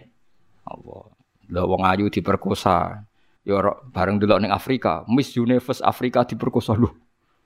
[0.64, 1.04] Allah.
[1.52, 3.04] Lah wong ayu diperkosa.
[3.44, 3.56] Ya
[3.92, 6.92] bareng delok ning Afrika, Miss Universe Afrika diperkosa lho.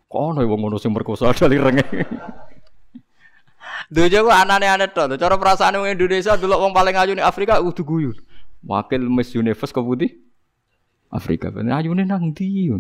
[0.06, 1.87] Kok ono wong ngono sing merkosa dari renge.
[3.88, 5.16] Dojo kok anane-anane.
[5.18, 8.12] Cara perasaan wong Indonesia delok wong paling ayu ning Afrika kudu guyu.
[8.62, 10.11] Wakil Miss Universe ke putih
[11.11, 11.51] Afrika.
[11.51, 12.70] Ayune nang ndi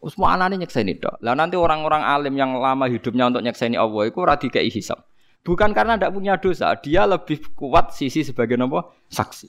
[0.00, 1.20] Usma anane nyekseni tok.
[1.20, 4.72] Lah nanti orang-orang alim yang lama hidupnya untuk nyekseni Allah itu ora dikei.
[5.40, 9.48] Bukan karena tidak punya dosa, dia lebih kuat sisi sebagai nopo saksi.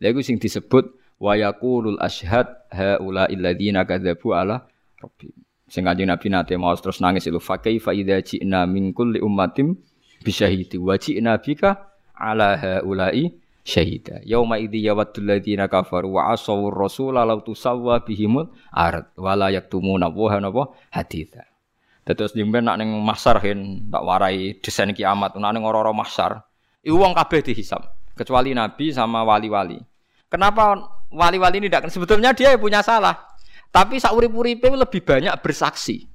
[0.00, 0.84] Lha iku sing disebut
[1.16, 4.68] wa yaqulul ashhad haula illadzina kadzabu ala
[5.00, 5.32] rabbi.
[5.64, 9.80] Sing kanjeng Nabi nate mau terus nangis itu fa kaifa idza ji'na min kulli ummatin
[10.20, 13.34] bisyahidi wa ji'na bika ala haula'i
[13.66, 14.20] syahida.
[14.22, 20.38] Yauma idzi yawaddul ladzina kafaru wa asaw rasula law tusawwa bihimul ard wala yaktumuna wa
[20.38, 21.44] napa haditha.
[22.04, 26.44] Terus jemben nak ning masar hen tak warai desain kiamat nak ning ora-ora masar.
[26.84, 27.80] Iku wong kabeh dihisab
[28.12, 29.80] kecuali nabi sama wali-wali.
[30.28, 30.76] Kenapa
[31.08, 33.32] wali-wali ini tidak sebetulnya dia punya salah.
[33.72, 36.13] Tapi saurip-uripe lebih banyak bersaksi.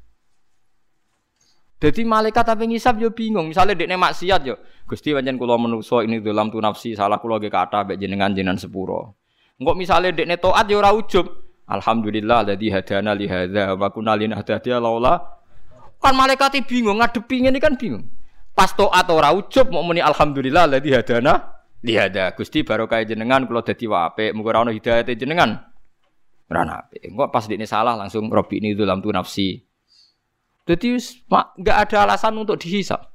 [1.79, 3.47] Jadi malaikat tapi ngisap yo bingung.
[3.47, 7.47] Misalnya dekne maksiat yo, Gusti pancen kula menuso ini dalam tu nafsi salah kula ge
[7.47, 9.15] kata mbek jenengan jenengan sepuro.
[9.55, 10.91] Engko misalnya dekne taat yo ora.
[11.69, 15.21] Alhamdulillah alladzi hadana li hadza wa kunna linahtadiya laula
[16.01, 18.09] kan malaikat bingung ngadepi ini kan bingung.
[18.51, 22.35] Pas taat ora ujub mau muni alhamdulillah ladzi hadana lihada.
[22.35, 25.55] Gusti barokah jenengan kula dadi wape, muga ora ono hidayate jenengan.
[26.49, 27.07] Ora apik.
[27.07, 29.68] Engko pas dikne salah langsung robi ini dalam tu nafsi.
[30.69, 33.09] Jadi nggak ada alasan untuk dihisap.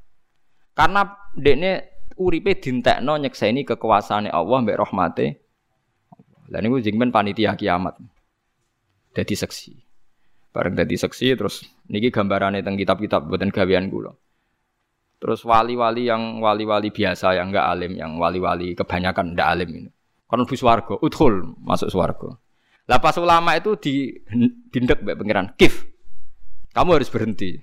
[0.75, 1.07] Karena
[1.39, 1.87] dekne
[2.19, 5.27] uripe dintekno nyekseni kekuasaane Allah mbek rahmate.
[6.51, 7.95] Lah niku jengben panitia kiamat.
[9.15, 9.71] Dadi seksi.
[10.51, 14.11] Bareng dadi seksi terus niki gambarane teng kitab-kitab buatan gawean kula.
[15.23, 19.91] Terus wali-wali yang wali-wali biasa yang enggak alim, yang wali-wali kebanyakan enggak alim ini.
[20.27, 22.35] Kon bus warga, uthul masuk swarga.
[22.91, 24.11] Lah pas ulama itu di
[24.75, 25.94] dindek mbek pangeran, kif.
[26.75, 27.63] Kamu harus berhenti.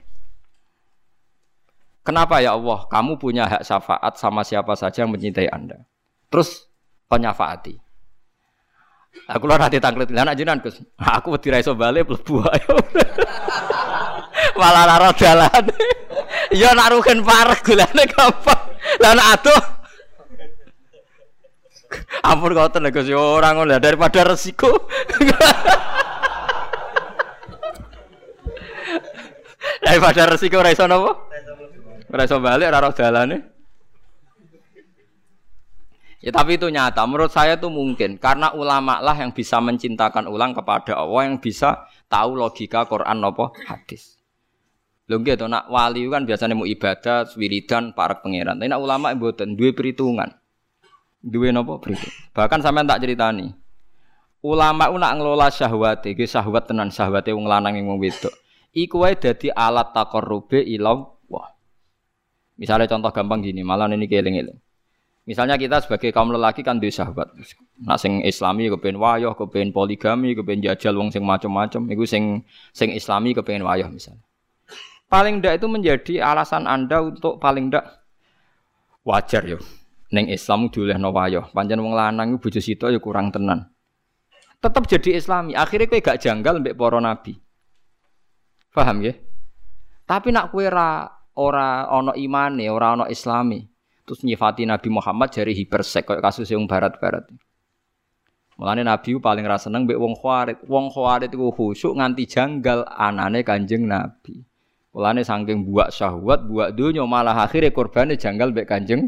[2.02, 2.88] Kenapa ya Allah?
[2.90, 5.86] Kamu punya hak syafaat sama siapa saja yang mencintai Anda.
[6.32, 6.66] Terus
[7.12, 7.78] penyafaati.
[9.28, 10.80] Aku lah nanti tangklet lah anak jinan Gus.
[10.96, 12.76] Aku wedi ra iso bali ayo.
[14.60, 15.66] Malah lara dalan.
[16.52, 16.92] Ya nak
[17.24, 18.64] parah gulane gampang.
[19.00, 19.48] Lah nak.
[22.28, 24.68] Ampun kau tenan Gus ora ngono daripada resiko.
[29.82, 31.12] Daripada resiko ora iso napa?
[32.14, 33.38] Ora iso balik ora roh dalane.
[36.22, 37.02] Ya tapi itu nyata.
[37.10, 41.90] Menurut saya itu mungkin karena ulama lah yang bisa mencintakan ulang kepada Allah yang bisa
[42.06, 44.22] tahu logika Quran nopo hadis.
[45.10, 48.56] Lho to nak wali kan biasanya mau ibadah, wiridan, para pangeran.
[48.56, 50.30] Tapi nak ulama mboten duwe perhitungan.
[51.20, 52.32] Duwe napa perhitungan.
[52.38, 53.52] Bahkan sampean tak ceritani.
[54.46, 58.34] Ulama ku nak ngelola syahwat, iki syahwat tenan syahwate wong lanang ing wong wedok.
[58.72, 60.96] Iku wae dadi alat takarrube ila
[61.28, 61.50] wah.
[62.56, 64.58] Misalnya contoh gampang gini, malah ini keling-eling.
[65.28, 67.36] Misalnya kita sebagai kaum lelaki kan duwe syahwat.
[67.84, 72.90] Nak sing islami kepen wayah, kepen poligami, kepen jajal wong sing macam-macam, iku sing sing
[72.96, 74.24] islami kepen wayah misalnya
[75.12, 77.84] paling ndak itu menjadi alasan Anda untuk paling ndak
[79.04, 79.60] wajar yo.
[80.16, 81.52] Neng Islam diolehno wayo.
[81.52, 83.68] Pancen wong lanang iku bojo sito ya kurang tenan.
[84.64, 85.56] Tetap jadi Islami.
[85.56, 87.40] Akhirnya kowe gak janggal mbek para nabi.
[88.72, 89.14] Paham ya?
[90.08, 93.64] Tapi nak kowe ora ora ana imane, ora ana islami.
[94.08, 97.28] Terus nyifati Nabi Muhammad jari hipersek kayak kasus yang barat-barat.
[98.60, 100.60] Mulane Nabi paling ra seneng mbek wong khawarit.
[100.68, 104.44] Wong khawarit iku khusyuk nganti janggal anane Kanjeng Nabi.
[104.92, 109.08] Mulane saking buak syahwat, buak dunya malah akhirnya korbannya janggal mbek Kanjeng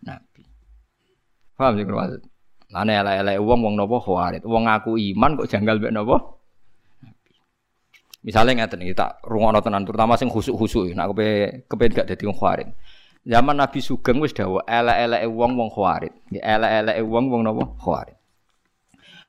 [0.00, 0.42] Nabi.
[1.54, 2.20] Paham sih maksud?
[2.72, 4.42] Lane elek-elek wong wong nopo khawarit.
[4.48, 6.41] Wong aku iman kok janggal mbek nopo?
[8.22, 11.28] Misalnya ngeten iki tak rungokno tenan terutama sing khusuk-khusuk nek kepe
[11.66, 12.68] kepen gak dadi wong khawarit.
[13.22, 16.14] Zaman Nabi Sugeng wis dawuh elek-eleke wong wong khawarit.
[16.30, 17.78] Elek-eleke wong wong nopo?
[17.78, 18.18] Khawarit.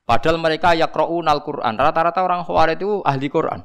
[0.04, 1.74] Padahal mereka yaqra'un al-Qur'an.
[1.74, 3.62] Rata-rata orang khawarit itu ahli Quran.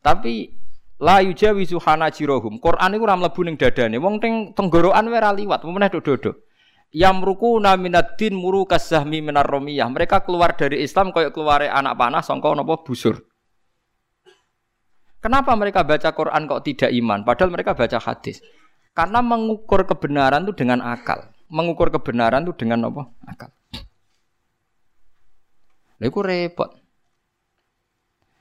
[0.00, 0.60] Tapi
[1.00, 2.60] La yujawizu hanajirohum.
[2.60, 3.96] Quran iku ora mlebu ning dadane.
[3.96, 6.44] Wong teng tenggorokan liwat, meneh dodo.
[6.92, 9.88] Yamrukuna minad-din muru kasahmi minar romiyah.
[9.88, 13.29] Mereka keluar dari Islam kayak keluar anak panah sangka napa busur.
[15.20, 17.20] Kenapa mereka baca Quran kok tidak iman?
[17.28, 18.40] Padahal mereka baca hadis.
[18.96, 21.28] Karena mengukur kebenaran itu dengan akal.
[21.52, 23.04] Mengukur kebenaran itu dengan apa?
[23.28, 23.52] Akal.
[26.00, 26.80] Lalu repot.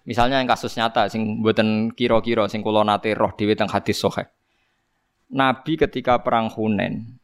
[0.08, 4.26] Misalnya yang kasus nyata sing buatan kiro-kiro sing nate roh dhewe teng hadis sahih.
[5.30, 7.20] Nabi ketika perang Hunain,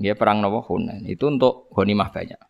[0.00, 2.40] ya perang Nawa Hunain itu untuk ghanimah banyak.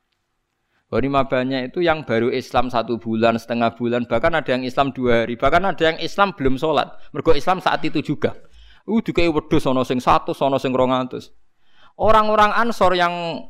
[0.92, 5.24] Ghanimah banyak itu yang baru Islam satu bulan, setengah bulan, bahkan ada yang Islam dua
[5.24, 6.92] hari, bahkan ada yang Islam belum sholat.
[7.16, 8.36] Mergo Islam saat itu juga.
[8.84, 11.32] Uh, dikai wedhus sono sing satu, sono sing rongatus.
[11.96, 13.40] Orang-orang Ansor yang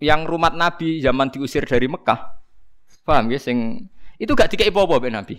[0.00, 2.40] yang rumah Nabi zaman diusir dari Mekah,
[3.04, 3.84] paham ya, sing
[4.16, 5.36] itu gak dikei apa-apa Nabi.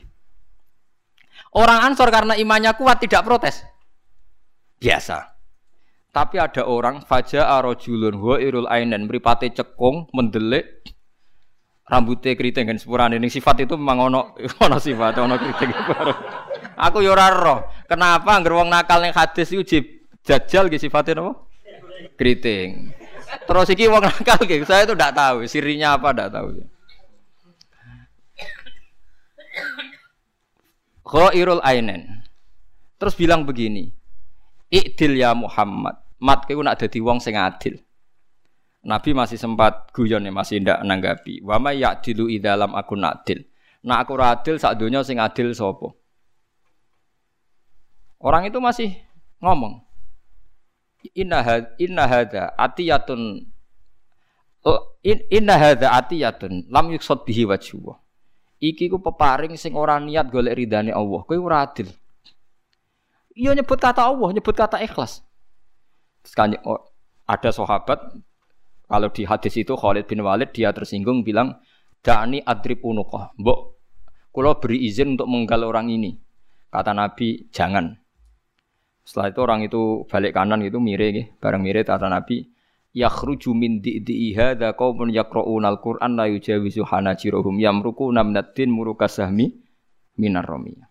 [1.58, 3.66] Orang Ansor karena imannya kuat tidak protes.
[4.78, 5.41] Biasa.
[6.12, 10.84] Tapi ada orang faja arojulun wa irul ainen mripate cekung mendelik
[11.88, 15.72] rambutnya keriting kan sepurane ning sifat itu memang ono ono sifat ono keriting.
[16.88, 17.64] Aku yo roh.
[17.88, 19.64] Kenapa anggere wong nakal ning hadis iku
[20.24, 21.48] jajal ge sifatnya napa?
[22.20, 22.92] Keriting.
[23.48, 26.48] Terus iki wong nakal ge saya itu tidak tahu sirinya apa tidak tahu.
[31.08, 32.24] Ghairul ainen.
[32.96, 33.92] Terus bilang begini,
[34.72, 36.00] Ikdil ya Muhammad.
[36.24, 37.76] Mat kowe nak dadi wong sing adil.
[38.82, 41.44] Nabi masih sempat guyon ya, masih ndak nanggapi.
[41.46, 43.46] Wa may ya'dilu idalam aku adil.
[43.86, 45.94] Nak aku adil sak donya sing adil sapa?
[48.22, 48.96] Orang itu masih
[49.42, 49.82] ngomong.
[51.18, 53.50] Inna had, inna hadza atiyatun
[55.34, 57.82] inna hadza atiyatun lam yuksad bihi wajhu.
[58.62, 61.26] Iki ku peparing sing ora niat golek ridane Allah.
[61.26, 61.66] Kowe ora.
[63.36, 65.24] Iya nyebut kata Allah, nyebut kata ikhlas.
[66.22, 66.36] Terus
[66.68, 66.84] oh,
[67.26, 68.00] ada sahabat
[68.92, 71.64] kalau di hadis itu Khalid bin Walid dia tersinggung bilang
[72.04, 73.32] Dani adrib unukoh.
[73.40, 73.60] Mbok
[74.32, 76.16] kalau beri izin untuk menggal orang ini.
[76.72, 77.92] Kata Nabi, jangan.
[79.04, 81.28] Setelah itu orang itu balik kanan gitu mire gitu.
[81.36, 82.48] bareng mire kata Nabi,
[82.96, 89.52] yakhruju min di'di'i hadza qaumun yaqra'una al-Qur'an la yujawizu hanajirahum yamruku namnatin murukasahmi
[90.16, 90.91] minar ramiyah.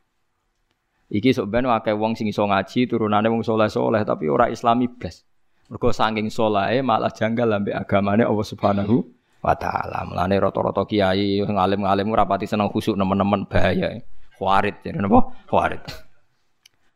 [1.11, 5.27] Iki sok ben akeh wong sing iso ngaji turunane wong soleh-soleh tapi ora islami blas.
[5.66, 9.03] Mergo saking solahe malah janggal ambek agamane Allah Subhanahu
[9.42, 10.07] wa taala.
[10.07, 13.99] Mulane rata-rata kiai ngalim-ngalim ora pati seneng khusuk nemen-nemen bahaya.
[14.38, 15.35] Khawarit jadi napa?
[15.51, 15.83] Khawarit.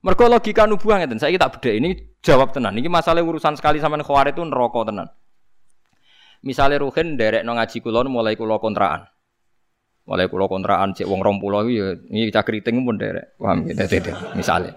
[0.04, 1.18] Mergo logika nubuah ngeten.
[1.18, 1.90] Saiki tak bedhe ini
[2.22, 2.76] jawab tenan.
[2.78, 5.08] Ini masalah urusan sekali sama khawarit itu neraka tenan.
[6.44, 9.08] Misalnya Ruhin derek no ngaji kulon mulai kulo kontraan.
[10.04, 13.40] Mulai kulo kontrakan cek wong rong pulau ya ini cak keriting pun derek.
[13.40, 13.88] Paham ya?
[13.88, 14.76] Dede, misalnya.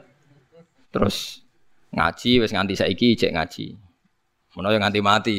[0.88, 1.44] Terus
[1.92, 3.66] ngaji wes nganti saiki cek ngaji.
[4.58, 5.38] Yang nganti mati.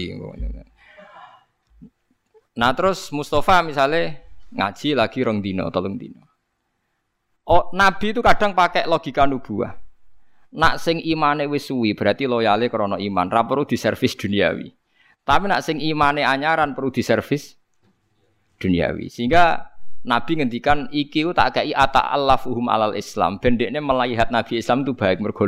[2.58, 4.20] Nah terus Mustafa misalnya
[4.52, 6.28] ngaji lagi rong dino, tolong dino.
[7.48, 9.72] Oh, Nabi itu kadang pakai logika nubuah.
[10.52, 14.68] Nak sing imane wis suwi berarti loyale krana iman, ra perlu diservis duniawi.
[15.24, 17.56] Tapi nak sing imane anyaran perlu diservis
[18.60, 19.08] duniawi.
[19.08, 19.64] Sehingga
[20.08, 23.36] Nabi ngendikan iki tak kei ata allafuhum alal Islam.
[23.36, 25.44] Bendekne melihat Nabi Islam itu baik mergo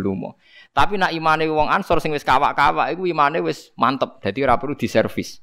[0.76, 4.20] Tapi nak imane wong Ansor sing wis kawak-kawak iku imane wis mantep.
[4.20, 5.40] Dadi ora perlu diservis.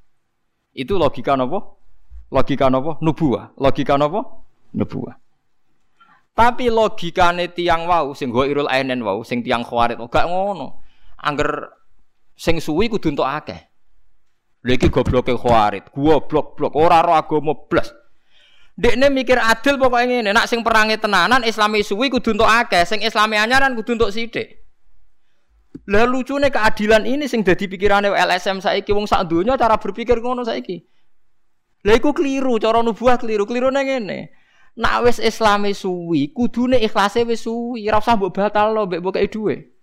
[0.78, 1.58] Itu logika napa?
[2.30, 3.02] Logika napa?
[3.02, 3.58] Nubuah.
[3.58, 4.22] Logika napa?
[4.78, 5.18] Nubuah.
[6.38, 10.86] Tapi logikane tiang wau sing go irul ainen wau sing tiang khawarit gak ngono.
[11.18, 11.74] Angger
[12.38, 13.58] sing suwi kudu entuk akeh.
[14.62, 17.90] Lha iki gobloke khawarit, gua blok-blok ora ro agama blas.
[18.78, 23.02] Dekne mikir adil pokoknya ngene, nak sing perangi tenanan Islami suwi kudu untuk akeh, sing
[23.02, 24.62] Islami anyaran kudu untuk sithik.
[25.90, 30.46] Lah lucune keadilan ini sing dadi pikirane LSM saiki wong sak donya cara berpikir ngono
[30.46, 30.86] saiki.
[31.90, 34.30] Lah iku keliru, cara nubuah keliru, nang ngene.
[34.78, 39.18] Nak wis Islami suwi, kudune ikhlase wis suwi, ora usah mbok batal lo mbek mbok
[39.26, 39.74] dhuwit.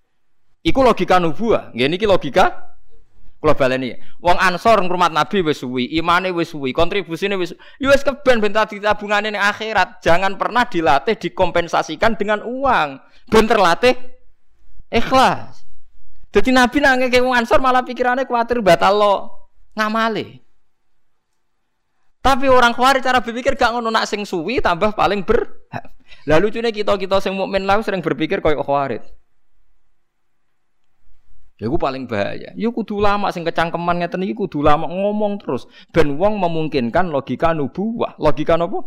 [0.62, 1.74] Iku logika nubuah.
[1.74, 2.74] Ngene iki logika
[3.44, 3.92] Kula baleni,
[4.24, 8.57] wong Ansor ngrumat Nabi wis suwi, imane wis suwi, kontribusine wis ya wis keben ben
[8.57, 10.00] tadi tabungane ning akhirat.
[10.00, 13.04] Jangan pernah dilatih dikompensasikan dengan uang.
[13.28, 14.00] Ben terlatih
[14.88, 15.61] ikhlas.
[16.33, 19.14] Jadi Nabi nangke ke wong Ansor malah pikirannya kuatir batal lo
[19.76, 20.40] ngamale.
[22.24, 25.68] Tapi orang khawarij cara berpikir gak ngono nak sing suwi tambah paling ber.
[26.24, 29.04] Lalu cune kita-kita sing mukmin lah sering berpikir koyo khawarij.
[31.64, 32.53] Ya paling bahaya.
[32.53, 35.64] Ya kudu lama sing kecangkeman ngeten iki kudu lama ngomong terus
[35.96, 38.20] ben wong memungkinkan logika nubuwah.
[38.20, 38.85] Logika napa?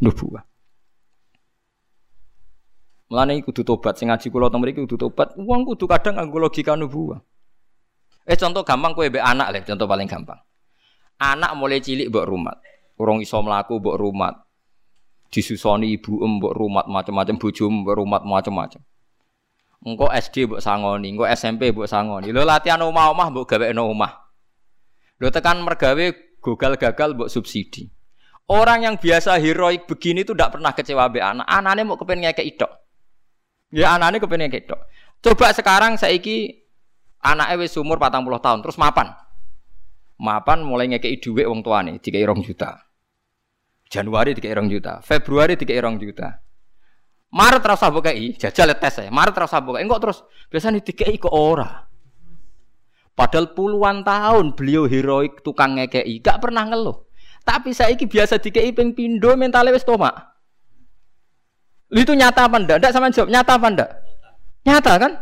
[0.00, 0.40] Nubuwah.
[3.12, 5.36] Mulane kudu tobat sing ngaji kula teng mriki kudu tobat.
[5.36, 7.20] Wong kudu kadang nganggo logika nubuwah.
[8.24, 10.40] Eh contoh gampang kowe mbek anak le, contoh paling gampang.
[11.20, 12.56] Anak mulai cilik mbok rumat.
[12.96, 14.34] Urung iso mlaku mbok rumat.
[15.28, 18.80] Disusoni ibu mbok rumat macam-macam bojo mbok rumat macam-macam.
[19.84, 22.32] Engko SD mbok sangoni, engko SMP mbok sangoni.
[22.32, 24.12] Lho latihan omah-omah mbok gawekno omah.
[25.20, 26.06] Lho tekan mergawe
[26.40, 27.90] gagal-gagal mbok subsidi.
[28.46, 31.46] Orang yang biasa heroik begini itu tidak pernah kecewa be anak.
[31.50, 32.72] Anaknya mau kepengen ngekek tok.
[33.74, 34.80] Ya anaknya kepengen ngekek tok.
[35.18, 36.62] Coba sekarang saiki
[37.26, 39.10] anaknya wis umur 40 tahun terus mapan.
[40.22, 42.86] Mapan mulai ngekek dhuwit wong tuane dikai 2 juta.
[43.86, 46.45] Januari dikai 2 juta, Februari dikai 2 juta.
[47.36, 47.60] Maret
[47.92, 49.12] buka i, jajal tes ya.
[49.12, 51.84] Maret terasa buka, enggak terus biasanya i ke ora.
[53.12, 57.04] Padahal puluhan tahun beliau heroik tukang ngekei, gak pernah ngeluh.
[57.44, 60.16] Tapi saya iki biasa dikei ping pindo mentalnya wis tomak.
[61.92, 62.76] Itu nyata apa ndak?
[62.82, 63.90] Ndak sama jawab, nyata apa ndak?
[64.66, 65.12] Nyata kan?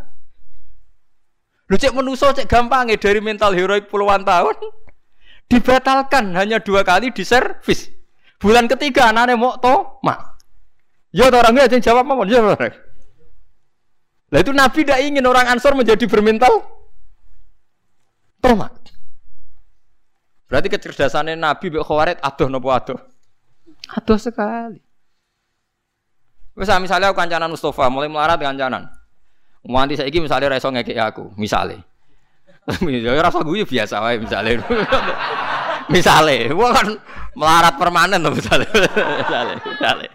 [1.70, 4.56] Lu cek menuso cek gampang ya dari mental heroik puluhan tahun
[5.50, 7.90] dibatalkan hanya dua kali di servis.
[8.38, 10.33] Bulan ketiga anaknya mau tomak.
[11.14, 12.26] Ya orangnya aja jawab apa?
[12.26, 12.74] Ya orang.
[14.34, 16.66] Lah itu Nabi tidak ingin orang Ansor menjadi bermental
[18.42, 18.74] tomat.
[20.50, 22.98] Berarti kecerdasannya Nabi Bek Khawarid aduh nopo aduh.
[23.94, 24.82] Aduh sekali.
[26.58, 28.90] Misal misalnya aku kancanan Mustafa mulai melarat kancanan.
[29.64, 31.80] Nganti saiki misalnya ngekek aku, misalnya.
[32.84, 34.60] ya rasa gue biasa wae misalnya.
[35.94, 36.86] misalnya, gua kan
[37.32, 38.68] melarat permanen tuh misalnya.
[39.24, 40.10] misalnya, misalnya.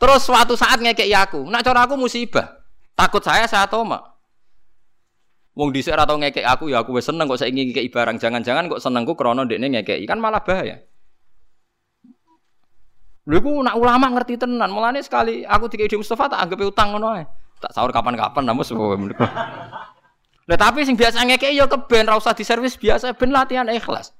[0.00, 2.56] Terus suatu saat ngekek aku, nak cara aku musibah.
[2.96, 4.00] Takut saya saya toma.
[5.52, 8.16] Wong dhisik ora tau ngekek aku ya aku wis seneng kok saiki ngekek barang.
[8.16, 10.00] Jangan-jangan kok senengku krana ndekne ngekek.
[10.08, 10.80] Kan malah bahaya.
[13.28, 14.72] Lha iku nak ulama ngerti tenan.
[14.72, 17.24] Mulane sekali aku dikei di Mustafa tak anggap utang ngono ae.
[17.60, 18.96] Tak sahur kapan-kapan sebuah
[20.48, 24.16] Lah tapi sing biasa ngekek ya keben ra usah diservis biasa ben latihan ikhlas.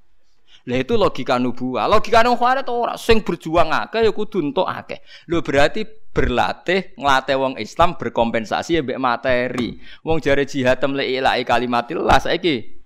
[0.69, 1.89] Lah itu logika nubuah.
[1.89, 5.01] Logika nang khawarit ora sing berjuang akeh ya kudu entuk akeh.
[5.25, 5.81] Lho berarti
[6.11, 9.81] berlatih nglatih wong Islam berkompensasi ya mbek materi.
[10.05, 12.77] Wong jare jihad temle ilahi kalimatillah saiki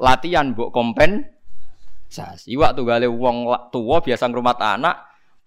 [0.00, 2.54] latihan mbok kompensasi.
[2.54, 4.96] Iwak tunggale wong tua biasa ngrumat anak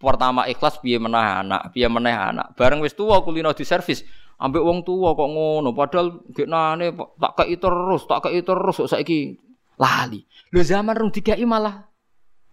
[0.01, 2.57] pertama ikhlas piye meneh anak, piye meneh anak.
[2.57, 4.01] Bareng wis tuwa kulino di servis,
[4.41, 9.38] ambek wong tua kok ngono padahal geknane tak kei terus, tak kei terus kok saiki
[9.82, 10.21] lali.
[10.53, 11.82] Lho zaman rung dikai malah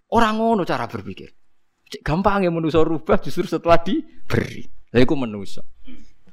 [0.09, 1.29] orang ngono cara berpikir.
[2.01, 4.65] Gampang ya manusia rubah justru setelah diberi.
[4.89, 5.61] Lah iku manusia.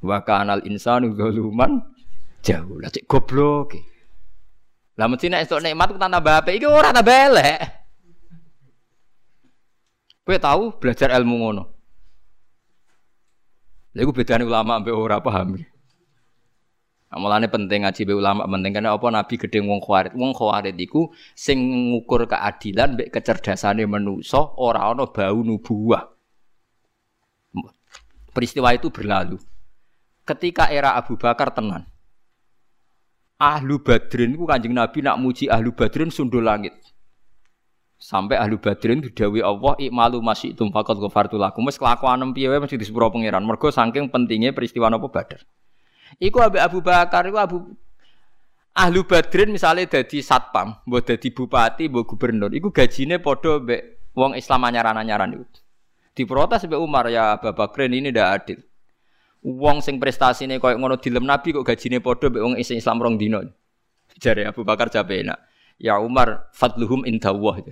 [0.01, 1.85] Wa kanal insanu zaluman
[2.41, 2.81] jauh.
[2.81, 3.77] Lah cek goblok.
[4.97, 7.61] Lah mesti nek esuk nikmat ku tambah apik iki ora tambah elek.
[10.25, 11.65] Kowe tahu belajar ilmu ngono.
[13.93, 15.61] Lha iku bedane ulama ambek ora paham.
[17.07, 20.13] Nah, mulane penting ngaji be ulama penting karena apa Nabi gede wong khawarit.
[20.19, 21.63] Wong khawarit iku sing
[21.95, 26.03] ngukur keadilan mbek kecerdasane manusa ora ana bau nubuah.
[28.35, 29.39] Peristiwa itu berlalu.
[30.27, 31.87] Ketika era Abu Bakar tenan.
[33.37, 36.75] Ahlu Badrin ku Kanjeng Nabi nak muji Ahlu Badrin sundul langit.
[37.97, 41.65] Sampai Ahlu Badrin didawi Allah ikmalu masih tum faqad ghafartu lakum.
[41.65, 43.47] Wis kelakuan piye wae mesti disepuro pangeran.
[43.47, 45.47] Mergo saking pentingnya peristiwa napa Badar.
[46.17, 47.59] Iku Abu Abu Bakar iku Abu
[48.77, 54.37] Ahlu Badrin misalnya dadi satpam, mbok dadi bupati, mbok gubernur, iku gajine padha mbek wong
[54.37, 55.45] Islam anyaran-anyaran iku.
[56.13, 58.61] Diprotes mbek Umar ya Abu Bakrin ini ndak adil.
[59.41, 63.41] Wong sing prestasine koyo ngono dilem Nabi kok gajine padha mbek wong Islam rong dino.
[64.21, 65.41] Jare Abu Bakar jabe enak.
[65.81, 67.65] Ya Umar fadluhum indallah.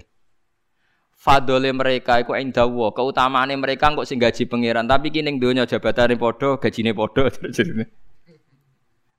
[1.12, 6.16] Fadole mereka iku indallah, keutamaane mereka kok sing gaji pangeran, tapi kini ning donya jabatane
[6.16, 7.28] padha, gajine padha.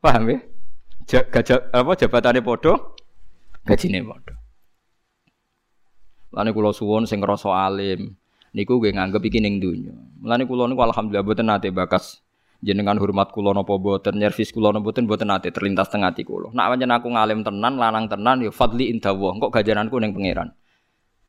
[0.05, 0.37] Paham ya?
[1.33, 2.93] Gajah apa jabatannya podo,
[3.65, 4.37] gajine podo.
[6.29, 8.13] Lani kulo suwon sing ngrasa alim,
[8.53, 9.97] niku gue nganggep iki ning donya.
[10.21, 12.21] Mulane kula niku alhamdulillah boten nate bakas
[12.61, 16.53] jenengan hormat kula napa boten, nyervis kula napa boten boten nate terlintas teng ati kula.
[16.53, 19.33] Nak pancen aku ngalim tenan, lanang tenan ya fadli indawah.
[19.41, 20.53] Kok gajananku ning pangeran.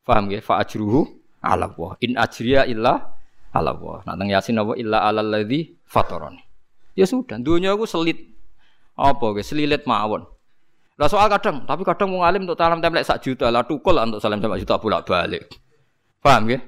[0.04, 0.44] Paham ya?
[0.44, 1.08] Fa ajruhu
[1.40, 1.90] ala Allah.
[2.04, 3.16] In ajriya illa
[3.56, 4.04] ala Allah.
[4.04, 6.44] Nak teng Yasin apa illa alal ladzi fatarani.
[6.92, 8.35] Ya sudah, dunia aku selit
[8.96, 10.24] apa guys selilit mawon.
[10.96, 14.16] Lah soal kadang, tapi kadang mau ngalim untuk salam template sak juta, lah tukul untuk
[14.16, 15.44] salam template juta bolak balik.
[16.24, 16.58] Paham ya?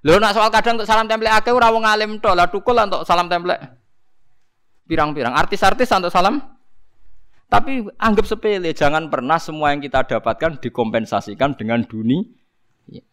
[0.00, 3.04] Lho nak soal kadang untuk salam template akeh ora wong ngalim tok, lah tukul untuk
[3.04, 3.60] salam template.
[4.88, 6.54] Pirang-pirang artis-artis untuk salam
[7.54, 12.26] tapi anggap sepele, jangan pernah semua yang kita dapatkan dikompensasikan dengan dunia.
[12.90, 13.04] Ya.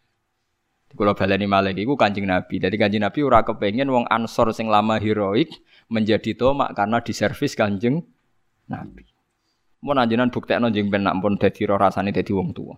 [0.97, 2.57] Kalau baleni malah iku Kanjeng Nabi.
[2.57, 5.53] Jadi Kanjeng Nabi ora kepengen wong Ansor sing lama heroik
[5.93, 8.01] menjadi tomak karena diservis Kanjeng
[8.71, 9.03] Nabi.
[9.83, 12.77] Mau nanjenan bukti jeng ben nak pun dadi roh rasane dadi wong tua.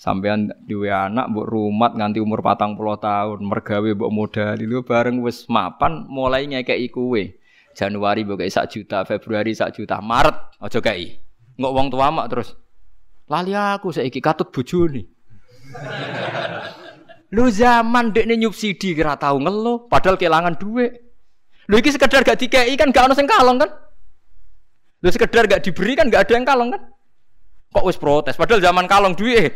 [0.00, 5.20] Sampean duwe anak mbok rumat nganti umur patang puluh tahun, mergawe mbok modal itu bareng
[5.20, 7.36] wis mapan mulai ngekeki kuwe.
[7.76, 11.20] Januari mbok sak juta, Februari sak juta, Maret aja kei.
[11.60, 12.56] Ngok wong tua mak terus.
[13.28, 15.04] Lali aku saiki katut bojone.
[17.36, 20.96] Lu zaman dekne nyubsidi kira tahu ngeluh, padahal kehilangan duit.
[21.68, 23.70] Lu iki sekedar gak dikei kan gak ono sing kalong kan?
[25.00, 26.82] Lu sekedar gak diberi kan ada yang kalong kan?
[27.72, 28.36] Kok wis protes?
[28.36, 29.52] Padahal zaman kalong duit.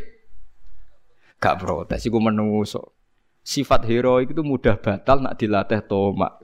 [1.37, 2.97] Gak protes iku menungso.
[3.45, 6.41] Sifat heroik itu mudah batal nak dilatih tomak.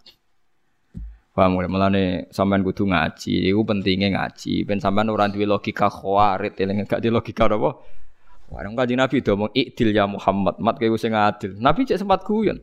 [1.33, 4.69] Paham mulai melane sampean kudu ngaji, iku pentingnya ngaji.
[4.69, 7.81] Ben sampean ora duwe logika khawarit, eling gak di logika apa?
[8.51, 11.55] Warung kaji Nabi do ngomong ikdil ya Muhammad, mat kowe sing adil.
[11.57, 12.59] Nabi cek sempat guyon.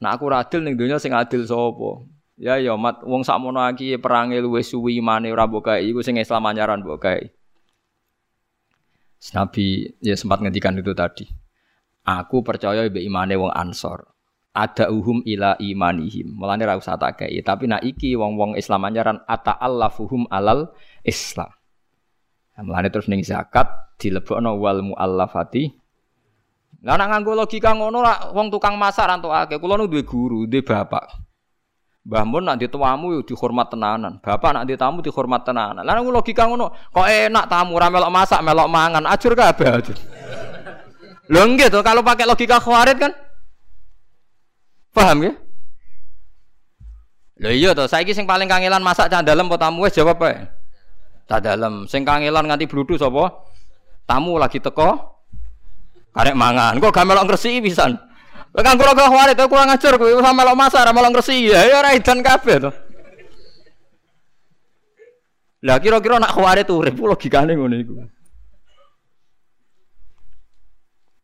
[0.00, 2.02] Nah aku adil ning donya sing adil sapa?
[2.38, 6.22] Ya ya mat wong sakmono iki perange luwih suwi imane ora mbok kae iku sing
[6.22, 7.34] Islam anyaran mbok kae.
[9.34, 11.26] Nabi ya sempat ngendikan itu tadi.
[12.06, 14.06] Aku percaya be imane wong Ansor.
[14.54, 16.38] Ada uhum ila imanihim.
[16.38, 20.70] Mulane ra usah tak kae, tapi nak iki wong-wong Islam anyaran ata allafuhum alal
[21.02, 21.50] Islam.
[22.54, 23.66] Nah, mulane terus ning zakat
[23.98, 25.74] dilebokno wal muallafati.
[26.86, 29.58] Lah nak nganggo logika ngono lah wong tukang masak rantuk akeh.
[29.58, 31.27] Kula nu duwe guru, duwe bapak.
[32.08, 34.16] Mbah Mun nak dituamu yo dihormat tenanan.
[34.24, 35.84] Bapak nak ditamu dihormat tenanan.
[35.84, 39.96] Lah logika ngono, kok enak tamu ora melok masak, melok mangan, ajur kabeh ajur.
[41.28, 43.12] Lho nggih to kalau pakai logika khawarit kan?
[44.96, 45.32] Paham ya?
[47.44, 50.48] Lho iya to, saiki sing paling kangelan masak cah dalem apa tamu wis jawab ae.
[51.28, 51.84] Cah dalem.
[51.92, 53.44] Sing kangelan nganti bludu sapa?
[54.08, 54.96] Tamu lagi teko
[56.16, 56.80] karek mangan.
[56.80, 58.07] Kok gak melok ngresiki pisan?
[58.56, 61.60] Kan kula kok wae to kurang ajar kowe sama melok masak ora melok ngresi ya
[61.68, 62.70] ya ora edan kabeh to.
[65.66, 67.94] Lah kira-kira nak khawarit urip logikane ngono iku.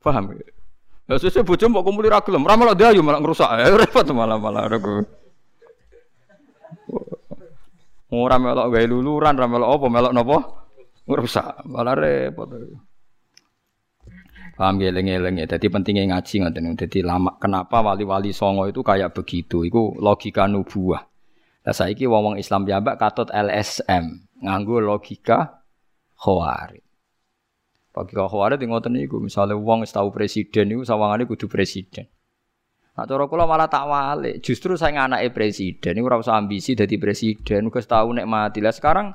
[0.04, 0.46] Paham ya?
[1.04, 3.50] Ya sesuk bojo mbok kumpuli ra gelem, ora malah dayu malah ngrusak.
[3.60, 5.04] Ya repot malah malah aku.
[8.14, 10.38] Ora melok gawe luluran, ora melok apa, melok napa?
[11.04, 11.66] Ngrusak.
[11.66, 12.48] Malah repot.
[14.54, 15.46] Paham eling-eling ya.
[15.50, 16.78] Jadi pentingnya ngaji ngoten.
[16.78, 19.66] Jadi lama kenapa wali-wali songo itu kayak begitu?
[19.66, 21.02] Iku logika nubuah.
[21.64, 25.64] Nah saiki wong-wong Islam piyambak katut LSM, nganggo logika
[26.20, 26.84] khawarij.
[27.96, 32.06] Logika khawarij ngoten niku, misale wong wis tau presiden niku sawangane kudu presiden.
[32.94, 34.38] Nah, cara kula malah tak walik.
[34.38, 38.62] Justru saya anake presiden niku usah ambisi dadi presiden, wis tau nek mati.
[38.62, 39.10] Lah sekarang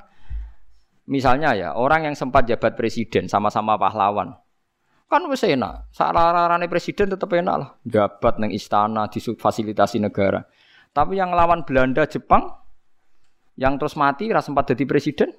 [1.08, 4.36] misalnya ya, orang yang sempat jabat presiden sama-sama pahlawan.
[5.10, 5.90] Kan wis enak.
[5.90, 7.70] Sararane presiden tetep enak lah.
[7.82, 10.46] Jabat neng istana fasilitasi negara.
[10.94, 12.46] Tapi yang lawan Belanda, Jepang
[13.58, 15.34] yang terus mati ora sempat jadi presiden.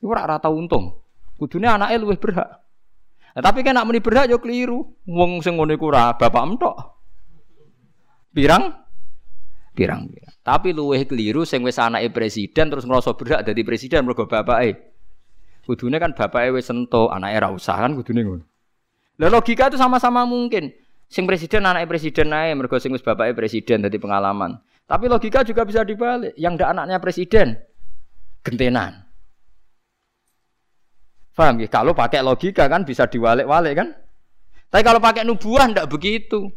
[0.00, 0.96] Iku ora tau untung.
[1.36, 2.48] Kudune anake luwih berhak.
[3.36, 4.96] Nah, tapi kan nak muni berhak yo keliru.
[5.04, 6.74] Wong sing ngene iku bapak entok.
[8.32, 8.72] Pirang?
[9.76, 10.34] Pirang, pirang.
[10.40, 14.87] Tapi luwih keliru sing wis anake presiden terus ngrasa berhak dadi presiden mergo bapake.
[15.68, 18.44] Kudune kan bapaknya wis sento, anaknya ra usah kan kudune ngono.
[19.20, 20.72] Lah logika itu sama-sama mungkin.
[21.12, 24.56] Sing presiden anaknya presiden naik, mergo sing wis bapaknya presiden dadi pengalaman.
[24.88, 26.32] Tapi logika juga bisa dibalik.
[26.40, 27.60] Yang ndak anaknya presiden
[28.40, 29.04] gentenan.
[31.36, 31.68] Paham ya?
[31.68, 33.92] Kalau pakai logika kan bisa diwalik-walik kan?
[34.72, 36.48] Tapi kalau pakai nubuah ndak begitu.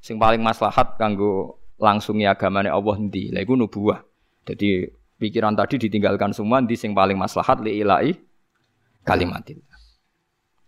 [0.00, 3.28] Sing paling maslahat kanggo langsung agamane Allah ndi?
[3.28, 4.00] Lah iku nubuah.
[4.48, 4.88] Jadi
[5.20, 8.23] pikiran tadi ditinggalkan semua di sing paling maslahat li ilahi
[9.04, 9.78] kalimatillah.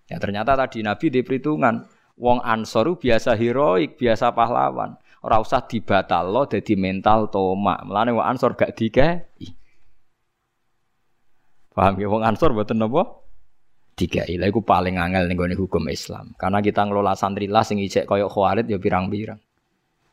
[0.07, 1.83] Ya ternyata tadi Nabi di perhitungan
[2.15, 4.95] wong Ansoru biasa heroik, biasa pahlawan.
[5.27, 5.67] Ora usah
[6.23, 7.83] lo jadi mental toma.
[7.83, 9.27] Mulane wong Ansor gak dikai.
[11.75, 13.27] Paham ya wong Ansor mboten napa?
[13.99, 14.39] Dikai.
[14.39, 16.31] Lha iku paling angel ning hukum Islam.
[16.39, 19.43] Karena kita ngelola santri lah sing ijek koyo khawarit ya pirang-pirang.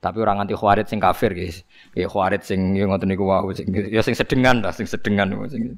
[0.01, 1.61] Tapi orang anti khawarit sing kafir guys.
[1.93, 5.78] Ya khawarit sing ya ngoten niku wae sing ya sing sedengan lah, sing sedengan sing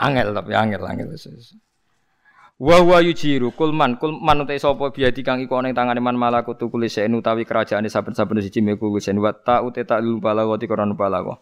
[0.00, 1.12] Angel tapi angel angel.
[2.60, 6.68] Wa wa yujiru kulman kulman utai sapa biadi kang iku ana ing tangane man malakutu
[6.68, 11.40] kulise utawi kerajaane saben-saben siji meku kusen wa ta uta ta lul balagati korona balago.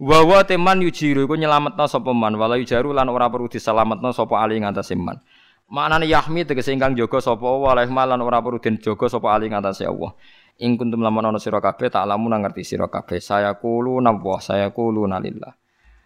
[0.00, 4.40] Wa wa teman yujiru iku nyelametno sapa man wala yujaru lan ora perlu diselametno sapa
[4.40, 5.20] ali ngatasé man.
[5.68, 9.84] Maknane yahmi tegese ingkang jaga sapa waleh lan ora perlu den jaga sapa ali ngatasé
[9.84, 10.16] Allah.
[10.64, 12.88] Ing kuntum lamun ana sira kabeh tak lamun ngerti sira
[13.20, 15.63] saya kulo nawah saya kulo nalillah.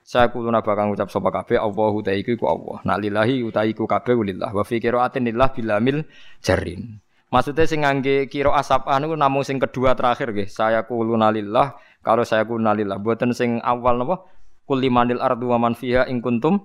[0.08, 2.80] Saya kuluna bakal ngucap sapa kabeh Allahu ta iku Allah.
[2.80, 4.56] Nak lillahi uta iku kabeh lillah.
[4.56, 6.00] Wa fi qiraatin lillah bilamil
[6.40, 6.96] jarin.
[7.28, 10.48] Maksudnya sing ngangge kira asap anu namung sing kedua terakhir nggih.
[10.48, 12.96] Saya kuluna lillah kalau saya kuluna lillah.
[12.96, 14.24] Mboten sing awal napa?
[14.64, 16.56] Kul limanil ardu wa man fiha ing kuntum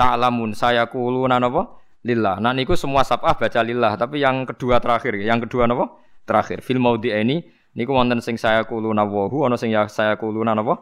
[0.00, 0.56] ta'lamun.
[0.56, 1.76] Saya kuluna napa?
[2.00, 2.40] Lillah.
[2.40, 6.00] Nah niku semua sabah baca lillah, tapi yang kedua terakhir, yang kedua napa?
[6.24, 6.64] Terakhir.
[6.64, 7.44] Fil maudi ini
[7.76, 10.80] niku wonten sing saya kuluna wa hu ana sing ya saya kuluna napa?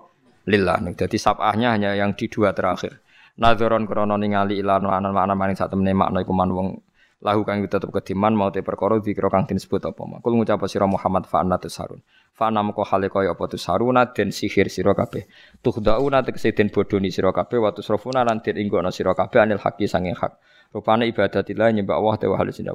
[0.48, 0.80] Lillah.
[0.96, 3.04] Jadi sabahnya hanya yang di dua terakhir.
[3.38, 6.68] Nadzoron krono ningali ilan anan makna maning sak temene makna iku man wong
[7.22, 10.18] lahu kang tetep kediman mau te perkara dikira kang disebut apa mak.
[10.24, 12.02] Kul ngucap sira Muhammad fa anna tusarun.
[12.34, 15.28] Fa anna moko hale kaya apa tusaruna den sihir sira kabeh.
[15.62, 19.86] Tuhdauna tegese den bodoni sira kabeh wa tusrafuna lan den inggono sira kabeh anil haqi
[19.86, 20.34] sanging hak.
[20.74, 22.70] Rupane ibadatillah nyembah Allah te wa halusin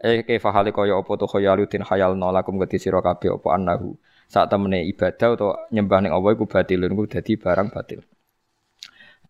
[0.00, 3.94] Eh kaifa hale kaya apa tu khayalutin khayal nolakum gede sira kabeh apa annahu
[4.30, 8.06] saat temene ibadah atau nyembah ning Allah iku batilun iku dadi barang batil.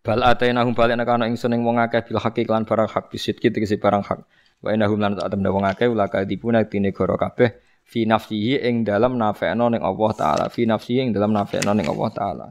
[0.05, 3.41] Bal atainahum balik nek ana ingsun ing wong akeh bil hakik lan barang hak bisit
[3.41, 4.21] kita tegese barang hak.
[4.61, 7.49] Wa inahum lan tak temne wong akeh ulaka dipuna tine goro kabeh
[7.85, 12.09] fi nafsihi ing dalam nafekno ning Allah taala fi nafsihi ing dalam nafekno ning Allah
[12.13, 12.47] taala.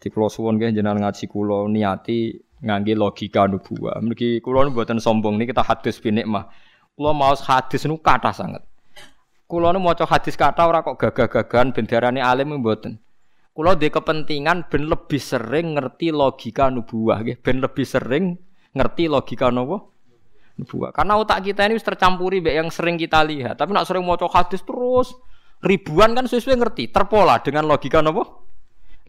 [0.00, 2.32] Di kula suwun nggih jenengan ngaji kula niati
[2.64, 4.00] ngangge logika nubuwah.
[4.00, 6.48] Mriki kula mboten sombong niki kita hadis binikmah.
[6.96, 8.64] Kula mau hadis nu kathah sangat.
[9.50, 13.02] Kulo nu maca hadis kata ora kok gagah-gagahan ben diarani alim mboten.
[13.50, 18.38] Kulo di kepentingan ben lebih sering ngerti logika nubuah nggih, ben lebih sering
[18.78, 19.90] ngerti logika nopo?
[20.54, 20.94] Nubuah.
[20.94, 23.58] Karena otak kita ini tercampuri mbek yang sering kita lihat.
[23.58, 25.18] Tapi nak sering maca hadis terus
[25.66, 28.46] ribuan kan sesuai ngerti, terpola dengan logika nopo?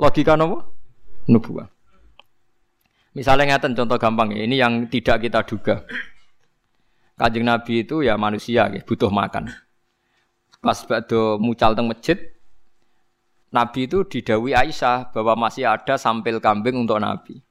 [0.02, 0.58] Logika nopo?
[1.30, 1.70] Nubuah.
[3.14, 5.86] Misalnya ngeten contoh gampang ini yang tidak kita duga.
[7.14, 9.54] Kanjeng Nabi itu ya manusia, butuh makan.
[10.62, 12.22] Pas bado mucal teng masjid,
[13.50, 17.42] Nabi itu didawi Aisyah bahwa masih ada sampil kambing untuk Nabi.